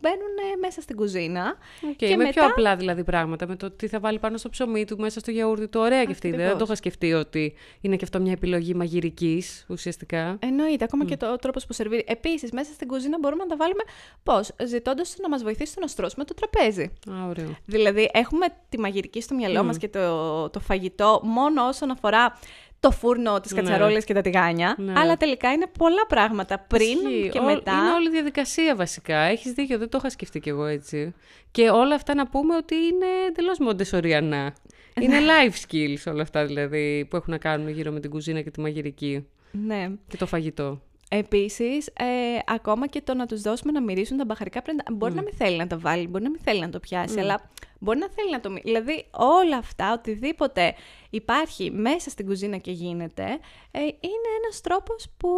μπαίνουν 0.01 0.59
μέσα 0.61 0.81
στην 0.81 0.97
κουζίνα. 0.97 1.57
Okay, 1.57 1.95
και 1.97 2.09
με 2.09 2.17
μετά... 2.17 2.31
πιο 2.31 2.45
απλά 2.47 2.77
δηλαδή 2.77 3.05
πράγματα, 3.05 3.47
με 3.47 3.57
το 3.57 3.71
τι 3.71 3.89
θα 3.89 4.01
βάλει 4.01 4.19
πάνω 4.19 4.37
στο 4.37 4.49
ψωμί 4.49 4.85
του, 4.85 4.99
μέσα 4.99 5.21
στο 5.21 5.31
γιαούρτι 5.31 5.69
του. 5.69 5.81
Ωραία 5.81 6.05
και 6.05 6.13
αυτή. 6.13 6.31
Δεν 6.31 6.59
το 6.59 6.65
είχα 6.65 6.75
σκεφτεί 6.75 7.13
ότι 7.13 7.55
είναι 7.81 7.97
και 7.97 8.05
αυτό 8.05 8.21
μια 8.21 8.33
επιλογή 8.33 8.75
μαγειρικής 8.75 9.67
ουσιαστικά. 9.69 10.37
Εννοείται, 10.39 10.85
ακόμα 10.85 11.05
και 11.05 11.17
το 11.17 11.37
τρόπος 11.37 11.67
που 11.67 11.73
σερβίρει. 11.73 12.05
Επίσης, 12.07 12.53
μέσα 12.53 12.73
στην 12.73 12.89
κουζίνα 12.89 13.19
μπορούμε 13.19 13.43
να 13.43 13.49
τα 13.49 13.57
βάλουμε 13.57 13.83
πώς, 14.23 14.51
ζητώντας 14.67 15.17
να 15.21 15.29
μας 15.29 15.43
βοηθήσει 15.43 15.77
να 15.81 15.87
στρώσουμε 15.87 16.25
το 16.25 16.35
τραπέζι. 16.35 16.93
Α, 17.11 17.29
ωραίο. 17.29 17.57
Δηλαδή, 17.65 18.11
έχουμε 18.13 18.47
τη 18.69 18.79
μαγειρική 18.79 19.21
στο 19.21 19.35
μυαλό 19.35 19.61
mm. 19.61 19.65
μας 19.65 19.79
και 19.79 19.89
το, 19.89 20.51
το 20.51 20.61
φαγητό 20.61 21.21
μόνο 21.23 21.67
όσον 21.67 21.91
αφορά 21.91 22.39
το 22.81 22.91
φούρνο, 22.91 23.41
τι 23.41 23.55
κατσαρόλες 23.55 23.95
ναι. 23.95 24.01
και 24.01 24.15
τα 24.15 24.21
τηγάνια. 24.21 24.75
Ναι. 24.79 24.93
Αλλά 24.97 25.17
τελικά 25.17 25.53
είναι 25.53 25.67
πολλά 25.79 26.07
πράγματα 26.07 26.59
πριν 26.59 27.31
και 27.31 27.41
μετά. 27.41 27.73
Είναι 27.73 27.93
όλη 27.93 28.09
η 28.09 28.11
διαδικασία 28.11 28.75
βασικά. 28.77 29.19
Έχεις 29.19 29.53
δίκιο, 29.53 29.79
δεν 29.79 29.89
το 29.89 29.99
είχα 29.99 30.11
σκεφτεί 30.11 30.41
κι 30.41 30.49
εγώ 30.49 30.65
έτσι. 30.65 31.15
Και 31.51 31.71
όλα 31.71 31.95
αυτά 31.95 32.15
να 32.15 32.27
πούμε 32.27 32.57
ότι 32.57 32.75
είναι 32.75 33.07
εντελώς 33.29 33.59
μοντεσοριανά. 33.59 34.55
είναι 35.03 35.17
life 35.19 35.55
skills 35.67 36.13
όλα 36.13 36.23
αυτά 36.23 36.47
δηλαδή 36.47 37.07
που 37.11 37.17
έχουν 37.17 37.33
να 37.33 37.39
κάνουν 37.39 37.69
γύρω 37.69 37.91
με 37.93 38.01
την 38.01 38.11
κουζίνα 38.11 38.41
και 38.41 38.51
τη 38.51 38.61
μαγειρική. 38.61 39.27
Ναι. 39.51 39.91
Και 40.09 40.17
το 40.17 40.27
φαγητό. 40.27 40.81
Επίσης, 41.11 41.87
ε, 41.87 42.05
ακόμα 42.47 42.87
και 42.87 43.01
το 43.01 43.15
να 43.15 43.27
τους 43.27 43.41
δώσουμε 43.41 43.73
να 43.73 43.83
μυρίσουν 43.83 44.17
τα 44.17 44.25
μπαχαρικά 44.25 44.63
πρέπει 44.63 44.83
να. 44.87 44.97
Μπορεί 44.97 45.15
να 45.15 45.23
μην 45.23 45.35
θέλει 45.35 45.57
να 45.57 45.67
τα 45.67 45.79
βάλει, 45.79 46.07
μπορεί 46.07 46.25
να 46.25 46.31
μην 46.31 46.41
θέλει 46.41 46.61
να 46.61 46.69
το 46.69 46.81
πιάσει, 46.81 47.21
αλλά 47.21 47.51
μπορεί 47.79 47.99
να 47.99 48.09
θέλει 48.09 48.31
να 48.31 48.41
το. 48.41 48.53
Δηλαδή, 48.65 49.07
όλα 49.11 49.57
αυτά, 49.57 49.93
οτιδήποτε 49.93 50.75
υπάρχει 51.11 51.71
μέσα 51.71 52.11
στην 52.11 52.27
κουζίνα 52.27 52.57
και 52.57 52.71
γίνεται, 52.71 53.23
ε, 53.71 53.81
είναι 53.81 54.29
ένας 54.45 54.61
τρόπος 54.61 55.07
που 55.17 55.29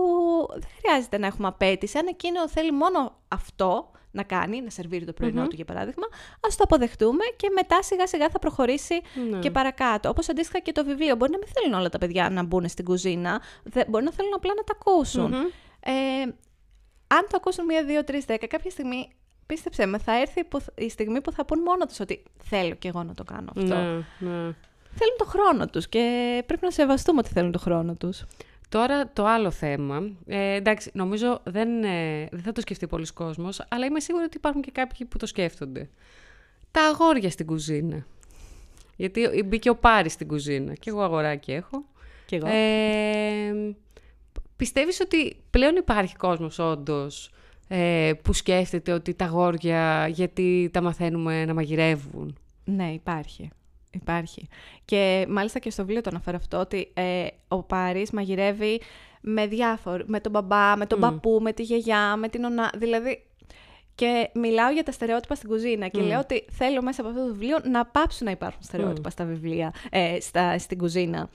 δεν 0.52 0.70
χρειάζεται 0.78 1.18
να 1.18 1.26
έχουμε 1.26 1.48
απέτηση. 1.48 1.98
Αν 1.98 2.06
εκείνο 2.06 2.48
θέλει 2.48 2.72
μόνο 2.72 3.16
αυτό, 3.28 3.90
να 4.10 4.22
κάνει, 4.22 4.60
να 4.60 4.70
σερβίρει 4.70 5.04
το 5.04 5.12
πρωινό 5.12 5.46
του 5.46 5.54
για 5.54 5.64
παράδειγμα, 5.64 6.06
ας 6.40 6.56
το 6.56 6.62
αποδεχτούμε 6.64 7.24
και 7.36 7.48
μετά 7.54 7.82
σιγά 7.82 8.06
σιγά 8.06 8.28
θα 8.28 8.38
προχωρήσει 8.38 9.00
ναι. 9.30 9.38
και 9.38 9.50
παρακάτω. 9.50 10.08
Όπως 10.08 10.28
αντίστοιχα 10.28 10.58
και 10.58 10.72
το 10.72 10.84
βιβλίο. 10.84 11.16
Μπορεί 11.16 11.30
να 11.30 11.38
μην 11.38 11.48
θέλουν 11.54 11.78
όλα 11.78 11.88
τα 11.88 11.98
παιδιά 11.98 12.30
να 12.30 12.42
μπουν 12.42 12.68
στην 12.68 12.84
κουζίνα, 12.84 13.40
μπορεί 13.88 14.04
να 14.04 14.12
θέλουν 14.12 14.34
απλά 14.34 14.52
να 14.56 14.64
τα 14.64 14.74
ακουσουν 14.80 15.34
Ε, 15.88 16.22
αν 17.06 17.26
το 17.30 17.36
ακούσουν 17.36 17.64
μία, 17.64 17.84
δύο, 17.84 18.04
τρεις, 18.04 18.24
δέκα, 18.24 18.46
κάποια 18.46 18.70
στιγμή 18.70 19.08
πίστεψέ 19.46 19.86
με, 19.86 19.98
θα 19.98 20.20
έρθει 20.20 20.42
η 20.74 20.88
στιγμή 20.88 21.20
που 21.20 21.32
θα 21.32 21.44
πούν 21.44 21.58
μόνο 21.58 21.86
τους 21.86 22.00
ότι 22.00 22.22
θέλω 22.42 22.74
και 22.74 22.88
εγώ 22.88 23.02
να 23.02 23.14
το 23.14 23.24
κάνω 23.24 23.52
αυτό. 23.56 23.74
Ναι, 23.74 23.94
ναι. 24.18 24.54
Θέλουν 24.90 25.16
το 25.18 25.24
χρόνο 25.24 25.66
τους 25.66 25.88
και 25.88 26.02
πρέπει 26.46 26.64
να 26.64 26.70
σεβαστούμε 26.70 27.18
ότι 27.18 27.28
θέλουν 27.28 27.52
το 27.52 27.58
χρόνο 27.58 27.94
τους. 27.94 28.24
Τώρα 28.68 29.10
το 29.12 29.26
άλλο 29.26 29.50
θέμα, 29.50 30.10
ε, 30.26 30.54
εντάξει, 30.54 30.90
νομίζω 30.94 31.40
δεν, 31.44 31.84
ε, 31.84 32.28
δεν 32.30 32.42
θα 32.42 32.52
το 32.52 32.60
σκεφτεί 32.60 32.86
πολλοί 32.86 33.06
κόσμος, 33.06 33.66
αλλά 33.68 33.86
είμαι 33.86 34.00
σίγουρη 34.00 34.24
ότι 34.24 34.36
υπάρχουν 34.36 34.62
και 34.62 34.70
κάποιοι 34.70 35.06
που 35.06 35.18
το 35.18 35.26
σκέφτονται. 35.26 35.88
Τα 36.70 36.84
αγόρια 36.84 37.30
στην 37.30 37.46
κουζίνα. 37.46 38.06
Γιατί 38.96 39.42
μπήκε 39.46 39.70
ο 39.70 39.76
Πάρης 39.76 40.12
στην 40.12 40.28
κουζίνα 40.28 40.74
και 40.74 40.90
εγώ 40.90 41.02
αγοράκι 41.02 41.52
έχω. 41.52 41.84
Και 42.26 42.36
εγώ. 42.36 42.46
Ε, 42.46 43.74
πιστεύεις 44.58 45.00
ότι 45.00 45.36
πλέον 45.50 45.76
υπάρχει 45.76 46.16
κόσμος 46.16 46.58
όντως 46.58 47.30
ε, 47.68 48.12
που 48.22 48.32
σκέφτεται 48.32 48.92
ότι 48.92 49.14
τα 49.14 49.24
αγόρια 49.24 50.08
γιατί 50.08 50.70
τα 50.72 50.80
μαθαίνουμε 50.80 51.44
να 51.44 51.54
μαγειρεύουν; 51.54 52.38
Ναι, 52.64 52.92
υπάρχει. 52.92 53.50
Υπάρχει. 53.90 54.48
Και 54.84 55.26
μάλιστα 55.28 55.58
και 55.58 55.70
στο 55.70 55.82
βιβλίο 55.82 56.00
το 56.00 56.10
αναφέρω 56.10 56.36
αυτό, 56.36 56.58
ότι 56.58 56.90
ε, 56.94 57.26
ο 57.48 57.62
Πάρης 57.62 58.10
μαγειρεύει 58.10 58.80
με 59.20 59.46
διάφορου, 59.46 60.04
με 60.06 60.20
τον 60.20 60.32
μπαμπά, 60.32 60.76
με 60.76 60.86
τον 60.86 60.98
mm. 60.98 61.00
παππού, 61.00 61.38
με 61.42 61.52
τη 61.52 61.62
γιαγιά, 61.62 62.16
με 62.16 62.28
την 62.28 62.44
ονά, 62.44 62.72
δηλαδή... 62.76 63.22
Και 63.94 64.30
μιλάω 64.34 64.70
για 64.72 64.82
τα 64.82 64.92
στερεότυπα 64.92 65.34
στην 65.34 65.48
κουζίνα 65.48 65.88
και 65.88 66.00
mm. 66.00 66.06
λέω 66.06 66.18
ότι 66.18 66.44
θέλω 66.50 66.82
μέσα 66.82 67.00
από 67.00 67.10
αυτό 67.10 67.22
το 67.22 67.32
βιβλίο 67.32 67.58
να 67.70 67.86
πάψουν 67.86 68.26
να 68.26 68.32
υπάρχουν 68.32 68.62
στερεότυπα 68.62 69.08
mm. 69.08 69.12
στα 69.12 69.24
βιβλία, 69.24 69.74
ε, 69.90 70.20
στα, 70.20 70.58
στην 70.58 70.78
κουζίνα 70.78 71.28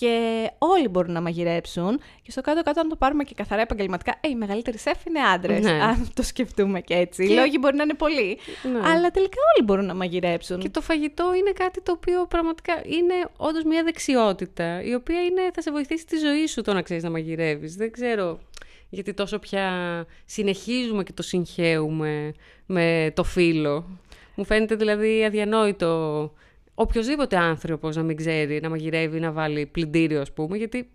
και 0.00 0.50
όλοι 0.58 0.88
μπορούν 0.88 1.12
να 1.12 1.20
μαγειρέψουν. 1.20 2.00
Και 2.22 2.30
στο 2.30 2.40
κάτω-κάτω, 2.40 2.80
αν 2.80 2.88
το 2.88 2.96
πάρουμε 2.96 3.24
και 3.24 3.34
καθαρά 3.34 3.62
επαγγελματικά, 3.62 4.18
ε, 4.20 4.28
οι 4.28 4.34
μεγαλύτεροι 4.34 4.78
σεφ 4.78 5.04
είναι 5.04 5.20
άντρες. 5.20 5.64
Ναι. 5.64 5.70
Αν 5.70 6.10
το 6.14 6.22
σκεφτούμε 6.22 6.80
και 6.80 6.94
έτσι. 6.94 7.26
Και... 7.26 7.32
Οι 7.32 7.36
λόγοι 7.36 7.56
μπορεί 7.60 7.76
να 7.76 7.82
είναι 7.82 7.94
πολλοί. 7.94 8.38
Ναι. 8.72 8.88
Αλλά 8.88 9.10
τελικά 9.10 9.36
όλοι 9.56 9.66
μπορούν 9.66 9.86
να 9.86 9.94
μαγειρέψουν. 9.94 10.60
Και 10.60 10.68
το 10.68 10.80
φαγητό 10.80 11.34
είναι 11.34 11.50
κάτι 11.50 11.82
το 11.82 11.92
οποίο 11.92 12.26
πραγματικά 12.26 12.82
είναι 12.84 13.14
όντως 13.36 13.62
μια 13.64 13.82
δεξιότητα, 13.82 14.82
η 14.82 14.94
οποία 14.94 15.22
είναι, 15.22 15.40
θα 15.54 15.60
σε 15.62 15.70
βοηθήσει 15.70 16.06
τη 16.06 16.16
ζωή 16.16 16.46
σου 16.46 16.62
το 16.62 16.72
να 16.72 16.82
ξέρεις 16.82 17.02
να 17.02 17.10
μαγειρεύεις. 17.10 17.76
Δεν 17.76 17.90
ξέρω 17.90 18.38
γιατί 18.88 19.14
τόσο 19.14 19.38
πια 19.38 19.70
συνεχίζουμε 20.24 21.02
και 21.02 21.12
το 21.12 21.22
συγχαίουμε 21.22 22.32
με 22.66 23.12
το 23.14 23.24
φίλο. 23.24 23.98
Μου 24.34 24.44
φαίνεται 24.44 24.74
δηλαδή 24.74 25.24
αδιανόητο 25.24 26.32
οποιοδήποτε 26.80 27.36
άνθρωπος 27.36 27.96
να 27.96 28.02
μην 28.02 28.16
ξέρει 28.16 28.60
να 28.60 28.68
μαγειρεύει, 28.68 29.20
να 29.20 29.32
βάλει 29.32 29.66
πλυντήριο, 29.66 30.20
ας 30.20 30.32
πούμε, 30.32 30.56
γιατί 30.56 30.90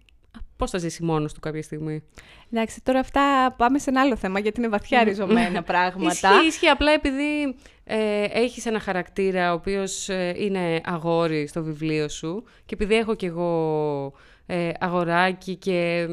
πώς 0.57 0.71
θα 0.71 0.77
ζήσει 0.77 1.03
μόνος 1.03 1.33
του 1.33 1.39
κάποια 1.39 1.61
στιγμή. 1.61 2.03
Εντάξει, 2.51 2.81
τώρα 2.83 2.99
αυτά 2.99 3.53
πάμε 3.57 3.79
σε 3.79 3.89
ένα 3.89 4.01
άλλο 4.01 4.15
θέμα, 4.15 4.39
γιατί 4.39 4.59
είναι 4.59 4.69
βαθιά 4.69 5.03
ριζωμένα 5.03 5.63
πράγματα. 5.71 6.11
Ισχύει, 6.11 6.47
ισχύει. 6.47 6.67
Απλά 6.67 6.91
επειδή 6.91 7.55
ε, 7.83 8.23
έχεις 8.23 8.65
ένα 8.65 8.79
χαρακτήρα 8.79 9.51
ο 9.51 9.53
οποίος 9.53 10.09
ε, 10.09 10.33
είναι 10.37 10.81
αγόρι 10.83 11.47
στο 11.47 11.63
βιβλίο 11.63 12.09
σου, 12.09 12.43
και 12.65 12.73
επειδή 12.73 12.95
έχω 12.95 13.15
κι 13.15 13.25
εγώ 13.25 14.13
ε, 14.45 14.69
αγοράκι 14.79 15.55
και. 15.55 16.07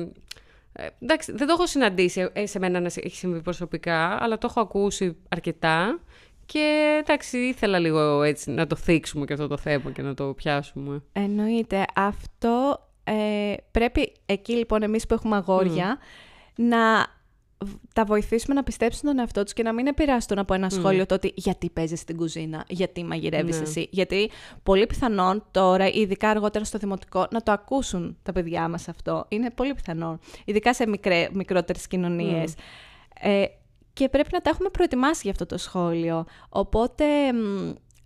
Ε, 0.72 0.87
εντάξει, 1.02 1.32
δεν 1.32 1.46
το 1.46 1.52
έχω 1.52 1.66
συναντήσει 1.66 2.28
ε, 2.32 2.46
σε 2.46 2.58
μένα 2.58 2.80
να 2.80 2.87
έχει 2.87 3.16
συμβεί 3.16 3.42
προσωπικά, 3.42 4.22
αλλά 4.22 4.38
το 4.38 4.46
έχω 4.50 4.61
ακούσει 4.61 5.16
αρκετά. 5.28 6.00
Και 6.53 6.99
εντάξει, 7.01 7.38
ήθελα 7.38 7.79
λίγο 7.79 8.23
έτσι 8.23 8.51
να 8.51 8.67
το 8.67 8.77
θίξουμε 8.77 9.25
και 9.25 9.33
αυτό 9.33 9.47
το 9.47 9.57
θέμα 9.57 9.91
και 9.91 10.03
να 10.03 10.15
το 10.15 10.25
πιάσουμε. 10.25 11.03
Εννοείται. 11.12 11.85
Αυτό 11.95 12.81
ε, 13.05 13.55
πρέπει 13.71 14.12
εκεί 14.27 14.53
λοιπόν 14.53 14.83
εμείς 14.83 15.07
που 15.07 15.15
έχουμε 15.15 15.37
αγόρια 15.37 15.99
να 16.57 17.07
τα 17.95 18.05
βοηθήσουμε 18.05 18.55
να 18.55 18.62
πιστέψουν 18.62 19.09
τον 19.09 19.19
εαυτό 19.19 19.43
τους 19.43 19.53
και 19.53 19.62
να 19.62 19.73
μην 19.73 19.87
επηρεαστούν 19.87 20.38
από 20.38 20.55
ένα 20.55 20.71
σχόλιο 20.71 21.07
το 21.07 21.15
ότι 21.15 21.33
γιατί 21.35 21.71
παίζεις 21.71 22.01
στην 22.01 22.17
κουζίνα, 22.17 22.65
γιατί 22.69 23.05
μαγειρεύεις 23.05 23.57
ναι. 23.57 23.62
εσύ; 23.62 23.88
Γιατί 23.91 24.31
πολύ 24.62 24.87
πιθανόν 24.87 25.45
τώρα, 25.51 25.88
ειδικά 25.88 26.29
αργότερα 26.29 26.65
στο 26.65 26.79
δημοτικό, 26.79 27.27
να 27.31 27.43
το 27.43 27.53
ακούσουν 27.53 28.17
τα 28.23 28.33
παιδιά 28.33 28.69
μας 28.69 28.88
αυτό. 28.88 29.25
Είναι 29.29 29.51
πολύ 29.51 29.75
πιθανόν. 29.75 30.19
Ειδικά 30.45 30.75
σε 30.75 30.87
μικρέ, 30.87 31.29
μικρότερες 31.33 31.87
κοινωνίες. 31.87 32.55
Ε, 33.21 33.45
και 33.92 34.09
πρέπει 34.09 34.28
να 34.33 34.40
τα 34.40 34.50
έχουμε 34.50 34.68
προετοιμάσει 34.68 35.20
για 35.22 35.31
αυτό 35.31 35.46
το 35.46 35.59
σχόλιο. 35.59 36.24
Οπότε, 36.48 37.05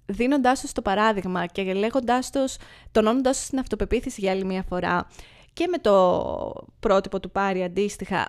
δίνοντάς 0.07 0.61
τους 0.61 0.73
το 0.73 0.83
παράδειγμα 0.83 1.47
και 1.47 1.75
λέγοντάς 1.75 2.31
τους, 2.31 2.57
τονώνοντάς 2.93 3.39
τους 3.39 3.49
την 3.49 3.59
αυτοπεποίθηση 3.59 4.21
για 4.21 4.31
άλλη 4.31 4.45
μια 4.45 4.63
φορά 4.69 5.07
και 5.53 5.67
με 5.71 5.79
το 5.79 6.67
πρότυπο 6.81 7.21
του 7.21 7.31
Πάρη 7.31 7.63
αντίστοιχα, 7.63 8.29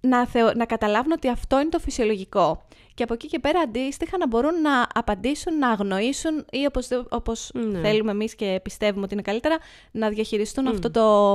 να, 0.00 0.26
να 0.56 0.66
καταλάβουν 0.66 1.12
ότι 1.12 1.28
αυτό 1.28 1.60
είναι 1.60 1.68
το 1.68 1.78
φυσιολογικό. 1.78 2.66
Και 2.94 3.02
από 3.02 3.14
εκεί 3.14 3.26
και 3.26 3.38
πέρα 3.38 3.60
αντίστοιχα 3.60 4.18
να 4.18 4.26
μπορούν 4.26 4.60
να 4.60 4.86
απαντήσουν, 4.94 5.58
να 5.58 5.68
αγνοήσουν 5.68 6.44
ή 6.50 6.66
όπως, 6.66 6.88
όπως 7.08 7.50
ναι. 7.54 7.80
θέλουμε 7.80 8.10
εμείς 8.10 8.34
και 8.34 8.60
πιστεύουμε 8.62 9.04
ότι 9.04 9.12
είναι 9.12 9.22
καλύτερα, 9.22 9.58
να 9.90 10.08
διαχειριστούν 10.08 10.66
αυτό 10.66 10.90
το 10.90 11.34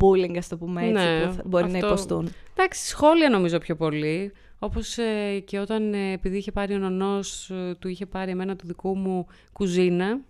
bullying, 0.00 0.36
ας 0.36 0.48
το 0.48 0.56
πούμε 0.56 0.82
έτσι, 0.82 0.92
ναι, 0.92 1.26
που 1.26 1.48
μπορεί 1.48 1.70
να 1.70 1.78
υποστούν. 1.78 2.32
Εντάξει, 2.56 2.86
σχόλια 2.86 3.28
νομίζω 3.28 3.58
πιο 3.58 3.76
πολύ. 3.76 4.32
Όπως 4.58 4.98
ε, 4.98 5.38
και 5.38 5.58
όταν, 5.58 5.94
ε, 5.94 6.12
επειδή 6.12 6.36
είχε 6.36 6.52
πάρει 6.52 6.74
ο 6.74 6.78
νονός, 6.78 7.50
ε, 7.50 7.74
του 7.78 7.88
είχε 7.88 8.06
πάρει 8.06 8.30
εμένα 8.30 8.56
του 8.56 8.66
δικού 8.66 8.96
μου 8.96 9.26
κουζίνα, 9.52 10.20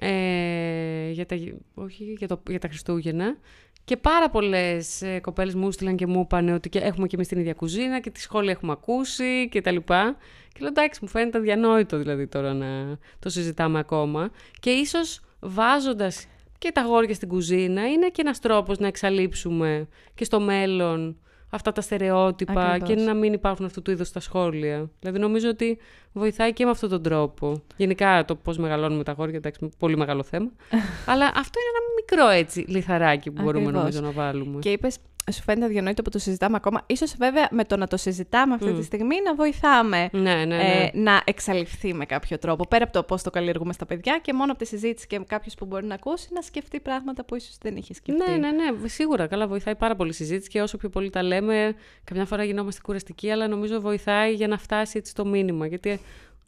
ε, 0.00 1.10
για, 1.10 1.26
τα, 1.26 1.36
όχι, 1.74 2.14
για, 2.18 2.28
το, 2.28 2.42
για 2.48 2.58
τα 2.58 2.68
Χριστούγεννα, 2.68 3.36
και 3.84 3.96
πάρα 3.96 4.30
πολλές 4.30 5.02
ε, 5.02 5.20
κοπέλες 5.20 5.54
μου 5.54 5.70
στείλαν 5.70 5.96
και 5.96 6.06
μου 6.06 6.20
είπαν 6.20 6.48
ότι 6.48 6.70
έχουμε 6.72 7.06
και 7.06 7.16
εμείς 7.16 7.28
την 7.28 7.38
ίδια 7.38 7.54
κουζίνα 7.54 8.00
και 8.00 8.10
τη 8.10 8.20
σχόλια 8.20 8.50
έχουμε 8.50 8.72
ακούσει 8.72 9.48
και 9.48 9.60
τα 9.60 9.70
λοιπά. 9.70 10.16
Και 10.52 10.58
λέω 10.60 10.68
εντάξει, 10.68 10.98
μου 11.02 11.08
φαίνεται 11.08 11.38
αδιανόητο 11.38 11.98
δηλαδή 11.98 12.26
τώρα 12.26 12.54
να 12.54 12.98
το 13.18 13.28
συζητάμε 13.28 13.78
ακόμα. 13.78 14.30
Και 14.60 14.70
ίσως 14.70 15.20
βάζοντας 15.40 16.26
και 16.60 16.72
τα 16.72 16.82
γόρια 16.82 17.14
στην 17.14 17.28
κουζίνα 17.28 17.88
είναι 17.88 18.08
και 18.08 18.20
ένας 18.20 18.38
τρόπος 18.38 18.78
να 18.78 18.86
εξαλείψουμε 18.86 19.88
και 20.14 20.24
στο 20.24 20.40
μέλλον 20.40 21.16
αυτά 21.50 21.72
τα 21.72 21.80
στερεότυπα 21.80 22.78
και 22.78 22.94
να 22.94 23.14
μην 23.14 23.32
υπάρχουν 23.32 23.64
αυτού 23.64 23.82
του 23.82 23.90
είδους 23.90 24.10
τα 24.10 24.20
σχόλια. 24.20 24.90
Δηλαδή 25.00 25.18
νομίζω 25.18 25.48
ότι 25.48 25.78
βοηθάει 26.12 26.52
και 26.52 26.64
με 26.64 26.70
αυτόν 26.70 26.88
τον 26.88 27.02
τρόπο. 27.02 27.62
Γενικά 27.76 28.24
το 28.24 28.34
πώς 28.34 28.58
μεγαλώνουμε 28.58 29.04
τα 29.04 29.12
γόρια, 29.12 29.36
εντάξει, 29.36 29.70
πολύ 29.78 29.96
μεγάλο 29.96 30.22
θέμα. 30.22 30.50
Αλλά 31.10 31.24
αυτό 31.34 31.58
είναι 31.60 31.70
ένα 31.76 31.94
μικρό 31.96 32.28
έτσι 32.28 32.64
λιθαράκι 32.68 33.30
που 33.30 33.42
μπορούμε 33.42 33.70
νομίζω 33.70 34.00
να 34.00 34.10
βάλουμε. 34.10 34.58
Και 34.58 34.70
είπες 34.70 34.98
σου 35.32 35.42
φαίνεται 35.42 35.66
αδιανόητο 35.66 36.02
που 36.02 36.10
το 36.10 36.18
συζητάμε 36.18 36.56
ακόμα. 36.56 36.82
Ίσως 36.86 37.14
βέβαια 37.18 37.48
με 37.50 37.64
το 37.64 37.76
να 37.76 37.86
το 37.86 37.96
συζητάμε 37.96 38.54
αυτή 38.54 38.72
τη 38.72 38.82
στιγμή 38.82 39.16
να 39.24 39.34
βοηθάμε 39.34 40.08
ναι, 40.12 40.34
ναι, 40.34 40.44
ναι. 40.44 40.56
Ε, 40.56 40.90
να 40.92 41.22
εξαλειφθεί 41.24 41.94
με 41.94 42.04
κάποιο 42.04 42.38
τρόπο. 42.38 42.66
Πέρα 42.66 42.84
από 42.84 42.92
το 42.92 43.02
πώς 43.02 43.22
το 43.22 43.30
καλλιεργούμε 43.30 43.72
στα 43.72 43.86
παιδιά 43.86 44.18
και 44.22 44.32
μόνο 44.32 44.52
από 44.52 44.60
τη 44.60 44.66
συζήτηση 44.66 45.06
και 45.06 45.20
κάποιο 45.26 45.52
που 45.58 45.66
μπορεί 45.66 45.86
να 45.86 45.94
ακούσει 45.94 46.28
να 46.32 46.42
σκεφτεί 46.42 46.80
πράγματα 46.80 47.24
που 47.24 47.36
ίσως 47.36 47.56
δεν 47.62 47.76
είχε 47.76 47.94
σκεφτεί. 47.94 48.30
Ναι, 48.30 48.36
ναι, 48.36 48.50
ναι. 48.50 48.88
Σίγουρα. 48.88 49.26
Καλά, 49.26 49.46
βοηθάει 49.46 49.74
πάρα 49.74 49.96
πολύ 49.96 50.10
η 50.10 50.14
συζήτηση 50.14 50.48
και 50.48 50.62
όσο 50.62 50.76
πιο 50.76 50.88
πολύ 50.88 51.10
τα 51.10 51.22
λέμε, 51.22 51.74
καμιά 52.04 52.26
φορά 52.26 52.44
γινόμαστε 52.44 52.80
κουραστικοί, 52.84 53.30
αλλά 53.30 53.48
νομίζω 53.48 53.80
βοηθάει 53.80 54.34
για 54.34 54.48
να 54.48 54.58
φτάσει 54.58 54.98
έτσι 54.98 55.14
το 55.14 55.26
μήνυμα. 55.26 55.66
Γιατί 55.66 56.00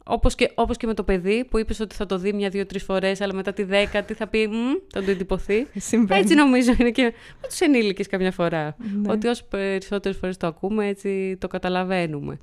όπως 0.03 0.35
και, 0.35 0.51
όπως 0.55 0.77
και 0.77 0.87
με 0.87 0.93
το 0.93 1.03
παιδί 1.03 1.45
που 1.45 1.57
είπες 1.57 1.79
ότι 1.79 1.95
θα 1.95 2.05
το 2.05 2.17
δει 2.17 2.33
μια-δύο-τρεις 2.33 2.83
φορές, 2.83 3.21
αλλά 3.21 3.33
μετά 3.33 3.53
τη 3.53 3.63
δέκατη 3.63 4.13
θα 4.13 4.27
πει 4.27 4.49
θα 4.93 5.03
το 5.03 5.11
εντυπωθεί. 5.11 5.67
Έτσι 6.07 6.35
νομίζω 6.35 6.73
είναι 6.79 6.91
και 6.91 7.03
με 7.41 7.47
τους 7.47 7.59
ενήλικες 7.59 8.07
καμιά 8.07 8.31
φορά. 8.31 8.75
Ναι. 9.01 9.11
Ότι 9.11 9.27
όσο 9.27 9.45
περισσότερες 9.49 10.17
φορές 10.17 10.37
το 10.37 10.47
ακούμε, 10.47 10.87
έτσι 10.87 11.37
το 11.39 11.47
καταλαβαίνουμε. 11.47 12.37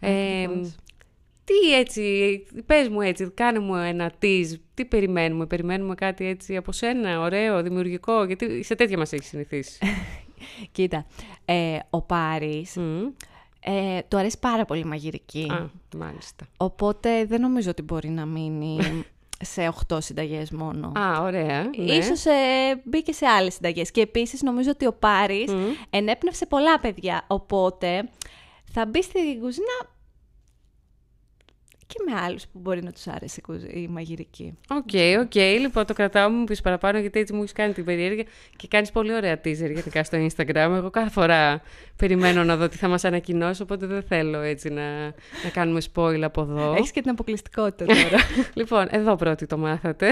Ε, 0.00 0.46
τι 1.44 1.74
έτσι, 1.78 2.02
πες 2.66 2.88
μου 2.88 3.00
έτσι, 3.00 3.30
κάνε 3.34 3.58
μου 3.58 3.74
ένα 3.74 4.12
tease, 4.22 4.54
τι 4.74 4.84
περιμένουμε, 4.84 5.46
περιμένουμε 5.46 5.94
κάτι 5.94 6.26
έτσι 6.26 6.56
από 6.56 6.72
σένα, 6.72 7.20
ωραίο, 7.20 7.62
δημιουργικό, 7.62 8.24
γιατί 8.24 8.62
σε 8.62 8.74
τέτοια 8.74 8.98
μας 8.98 9.12
έχει 9.12 9.24
συνηθίσει. 9.24 9.78
Κοίτα, 10.72 11.06
ε, 11.44 11.78
ο 11.90 12.02
Πάρης 12.02 12.76
ε, 13.68 13.98
του 14.08 14.16
αρέσει 14.16 14.38
πάρα 14.38 14.64
πολύ 14.64 14.80
η 14.80 14.84
μαγειρική. 14.84 15.46
Α, 15.50 15.70
μάλιστα. 15.96 16.46
Οπότε 16.56 17.24
δεν 17.24 17.40
νομίζω 17.40 17.70
ότι 17.70 17.82
μπορεί 17.82 18.08
να 18.08 18.26
μείνει 18.26 18.78
σε 19.40 19.72
8 19.88 19.96
συνταγές 20.00 20.50
μόνο. 20.50 20.92
Α, 20.98 21.20
ωραία. 21.22 21.62
Ναι. 21.76 21.92
Ίσως 21.92 22.24
ε, 22.24 22.80
μπήκε 22.84 23.12
σε 23.12 23.26
άλλες 23.26 23.54
συνταγές. 23.54 23.90
Και 23.90 24.00
επίσης 24.00 24.42
νομίζω 24.42 24.70
ότι 24.70 24.86
ο 24.86 24.92
Πάρης 24.92 25.50
μμ. 25.50 25.86
ενέπνευσε 25.90 26.46
πολλά 26.46 26.80
παιδιά. 26.80 27.24
Οπότε 27.26 28.08
θα 28.72 28.86
μπει 28.86 29.02
στην 29.02 29.40
κουζίνα 29.40 29.95
και 31.86 31.96
με 32.06 32.20
άλλους 32.20 32.42
που 32.46 32.58
μπορεί 32.58 32.82
να 32.82 32.92
τους 32.92 33.06
άρεσε 33.06 33.40
η 33.72 33.88
μαγειρική. 33.88 34.58
OK, 34.68 34.88
okay, 34.92 35.16
OK. 35.20 35.30
Okay. 35.34 35.56
Λοιπόν, 35.60 35.86
το 35.86 35.92
κρατάω 35.92 36.30
μου 36.30 36.44
πεις 36.44 36.60
παραπάνω, 36.60 36.98
γιατί 36.98 37.20
έτσι 37.20 37.32
μου 37.32 37.40
έχεις 37.40 37.52
κάνει 37.52 37.72
την 37.72 37.84
περιέργεια 37.84 38.24
και 38.56 38.68
κάνεις 38.68 38.90
πολύ 38.90 39.14
ωραία 39.14 39.34
teaser 39.34 39.70
γενικά 39.74 40.04
στο 40.04 40.26
Instagram. 40.26 40.54
Εγώ 40.54 40.90
κάθε 40.90 41.10
φορά 41.10 41.62
περιμένω 41.96 42.44
να 42.44 42.56
δω 42.56 42.68
τι 42.68 42.76
θα 42.76 42.88
μας 42.88 43.04
ανακοινώσει, 43.04 43.62
οπότε 43.62 43.86
δεν 43.86 44.02
θέλω 44.02 44.40
έτσι 44.40 44.68
να, 44.68 45.04
να 45.44 45.50
κάνουμε 45.52 45.80
spoil 45.94 46.20
από 46.22 46.40
εδώ. 46.40 46.74
Έχεις 46.76 46.90
και 46.90 47.00
την 47.00 47.10
αποκλειστικότητα 47.10 47.84
τώρα. 47.84 48.24
λοιπόν, 48.54 48.86
εδώ 48.90 49.16
πρώτη 49.16 49.46
το 49.46 49.58
μάθατε. 49.58 50.08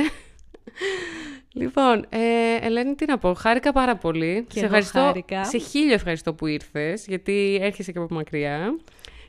Λοιπόν, 1.52 2.06
ε, 2.08 2.66
Ελένη, 2.66 2.94
τι 2.94 3.04
να 3.06 3.18
πω. 3.18 3.34
Χάρηκα 3.34 3.72
πάρα 3.72 3.96
πολύ. 3.96 4.46
Και 4.48 4.58
σε 4.58 4.64
ευχαριστώ. 4.64 5.00
Χάρηκα. 5.00 5.44
Σε 5.44 5.58
χίλιο 5.58 5.94
ευχαριστώ 5.94 6.34
που 6.34 6.46
ήρθες, 6.46 7.06
γιατί 7.06 7.58
έρχεσαι 7.62 7.92
και 7.92 7.98
από 7.98 8.14
μακριά. 8.14 8.74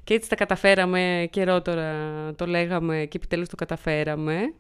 Και 0.05 0.13
έτσι 0.13 0.29
τα 0.29 0.35
καταφέραμε, 0.35 1.27
καιρό 1.31 1.61
τώρα 1.61 1.93
το 2.35 2.45
λέγαμε 2.45 3.05
και 3.05 3.17
επιτέλους 3.17 3.47
το 3.49 3.55
καταφέραμε. 3.55 4.53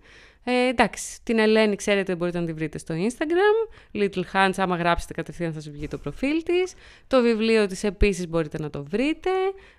Ε, 0.43 0.67
εντάξει, 0.67 1.23
την 1.23 1.39
Ελένη 1.39 1.75
ξέρετε 1.75 2.15
μπορείτε 2.15 2.39
να 2.39 2.45
τη 2.45 2.53
βρείτε 2.53 2.77
στο 2.77 2.95
Instagram. 2.97 3.75
Little 4.01 4.23
Hands, 4.33 4.53
άμα 4.55 4.75
γράψετε 4.75 5.13
κατευθείαν 5.13 5.53
θα 5.53 5.59
σας 5.59 5.71
βγει 5.71 5.87
το 5.87 5.97
προφίλ 5.97 6.43
της. 6.43 6.73
Το 7.07 7.21
βιβλίο 7.21 7.67
της 7.67 7.83
επίσης 7.83 8.27
μπορείτε 8.27 8.59
να 8.59 8.69
το 8.69 8.83
βρείτε. 8.83 9.29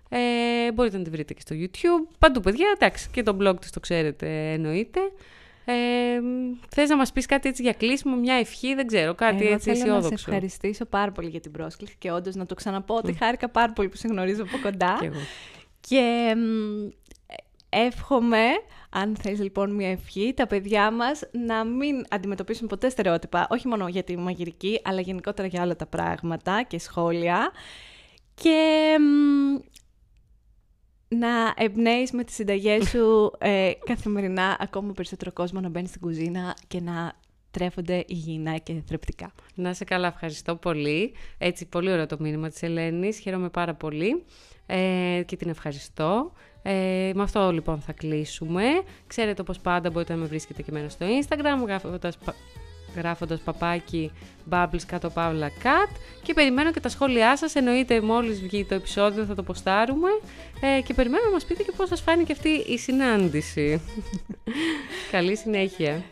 Ε, 0.09 0.73
μπορείτε 0.73 0.99
να 0.99 1.05
τη 1.05 1.11
βρείτε 1.11 1.35
και 1.35 1.41
στο 1.41 1.57
YouTube. 1.59 2.15
Παντού 2.19 2.41
παιδιά, 2.41 2.67
εντάξει, 2.75 3.09
και 3.11 3.23
το 3.23 3.37
blog 3.41 3.55
της 3.61 3.71
το 3.71 3.81
ξέρετε 3.81 4.53
εννοείται. 4.53 5.01
Ε, 5.69 6.21
θες 6.69 6.89
να 6.89 6.97
μας 6.97 7.13
πεις 7.13 7.27
κάτι 7.27 7.49
έτσι 7.49 7.63
για 7.63 7.73
κλείσιμο, 7.73 8.17
μια 8.17 8.35
ευχή, 8.35 8.75
δεν 8.75 8.87
ξέρω, 8.87 9.15
κάτι 9.15 9.45
Εγώ 9.45 9.55
έτσι 9.55 9.71
θέλω 9.71 9.81
αισιόδοξο. 9.83 10.11
να 10.11 10.17
σε 10.17 10.25
ευχαριστήσω 10.27 10.85
πάρα 10.85 11.13
πολύ 11.13 11.29
για 11.29 11.41
την 11.41 11.51
πρόσκληση 11.51 11.95
και 11.99 12.11
όντως 12.11 12.35
να 12.35 12.47
το 12.47 12.55
ξαναπώ 12.55 12.95
ότι 12.95 13.13
χάρηκα 13.13 13.49
πάρα 13.49 13.73
πολύ 13.73 13.89
που 13.89 13.97
σε 13.97 14.09
γνωρίζω 14.09 14.43
από 14.43 14.59
κοντά. 14.63 14.97
Και 15.01 15.07
εγώ. 15.07 15.19
Και 15.81 16.35
εύχομαι, 17.69 18.45
αν 18.91 19.17
θέλεις 19.17 19.41
λοιπόν 19.41 19.75
μια 19.75 19.91
ευχή, 19.91 20.33
τα 20.37 20.47
παιδιά 20.47 20.91
μας 20.91 21.23
να 21.47 21.65
μην 21.65 22.05
αντιμετωπίσουν 22.11 22.67
ποτέ 22.67 22.89
στερεότυπα, 22.89 23.47
όχι 23.51 23.69
μόνο 23.69 23.89
για 23.89 24.03
τη 24.03 24.17
μαγειρική, 24.17 24.81
αλλά 24.85 25.01
γενικότερα 25.01 25.49
για 25.49 25.63
όλα 25.63 25.77
τα 25.77 25.87
πράγματα 25.87 26.63
και 26.63 26.79
σχόλια. 26.79 27.51
Και 28.35 28.95
να 31.09 31.55
εμπνέεις 31.57 32.13
με 32.13 32.25
τις 32.25 32.35
συνταγές 32.35 32.89
σου 32.89 33.33
ε, 33.39 33.73
καθημερινά 33.85 34.57
ακόμα 34.61 34.93
περισσότερο 34.93 35.33
κόσμο 35.33 35.61
να 35.61 35.69
μπαίνεις 35.69 35.89
στην 35.89 36.01
κουζίνα 36.01 36.57
και 36.69 36.81
να 36.81 37.13
τρέφονται 37.51 38.05
υγιεινά 38.07 38.57
και 38.57 38.83
θρεπτικά. 38.87 39.33
Να 39.55 39.75
σε 39.75 39.85
καλά, 39.85 40.07
ευχαριστώ 40.07 40.57
πολύ. 40.57 41.13
Έτσι, 41.39 41.67
πολύ 41.67 41.93
ωραίο 41.93 42.07
το 42.07 42.17
μήνυμα 42.21 42.49
της 42.49 42.63
Ελένης. 42.63 43.19
Χαίρομαι 43.19 43.49
πάρα 43.49 43.75
πολύ 43.75 44.25
ε, 44.67 45.23
και 45.27 45.37
την 45.37 45.49
ευχαριστώ. 45.49 46.33
Ε, 46.63 47.11
με 47.15 47.23
αυτό 47.23 47.53
λοιπόν 47.53 47.81
θα 47.81 47.93
κλείσουμε. 47.93 48.63
Ξέρετε 49.07 49.41
όπως 49.41 49.59
πάντα 49.59 49.91
μπορείτε 49.91 50.13
να 50.13 50.19
με 50.19 50.27
βρίσκετε 50.27 50.63
και 50.63 50.71
εμένα 50.71 50.89
στο 50.89 51.07
Instagram 51.07 51.67
γράφοντας, 51.67 52.19
γράφοντας 52.97 53.41
παπάκι 53.41 54.13
bubbles 54.51 54.83
κάτω 54.87 55.11
παύλα 55.11 55.51
cat 55.63 55.97
και 56.23 56.35
περιμένω 56.35 56.73
και 56.73 56.81
τα 56.81 56.89
σχόλιά 56.89 57.37
σας 57.37 57.55
εννοείται 57.55 58.01
μόλις 58.01 58.41
βγει 58.41 58.65
το 58.65 58.75
επεισόδιο 58.75 59.25
θα 59.25 59.35
το 59.35 59.43
ποστάρουμε 59.43 60.09
ε, 60.61 60.81
και 60.81 60.95
περιμένω 60.95 61.25
να 61.25 61.31
μας 61.31 61.45
πείτε 61.45 61.63
και 61.63 61.73
πώς 61.77 61.89
σας 61.89 62.01
φάνηκε 62.01 62.33
αυτή 62.33 62.49
η 62.49 62.79
συνάντηση. 62.79 63.81
Καλή 65.13 65.37
συνέχεια. 65.37 66.03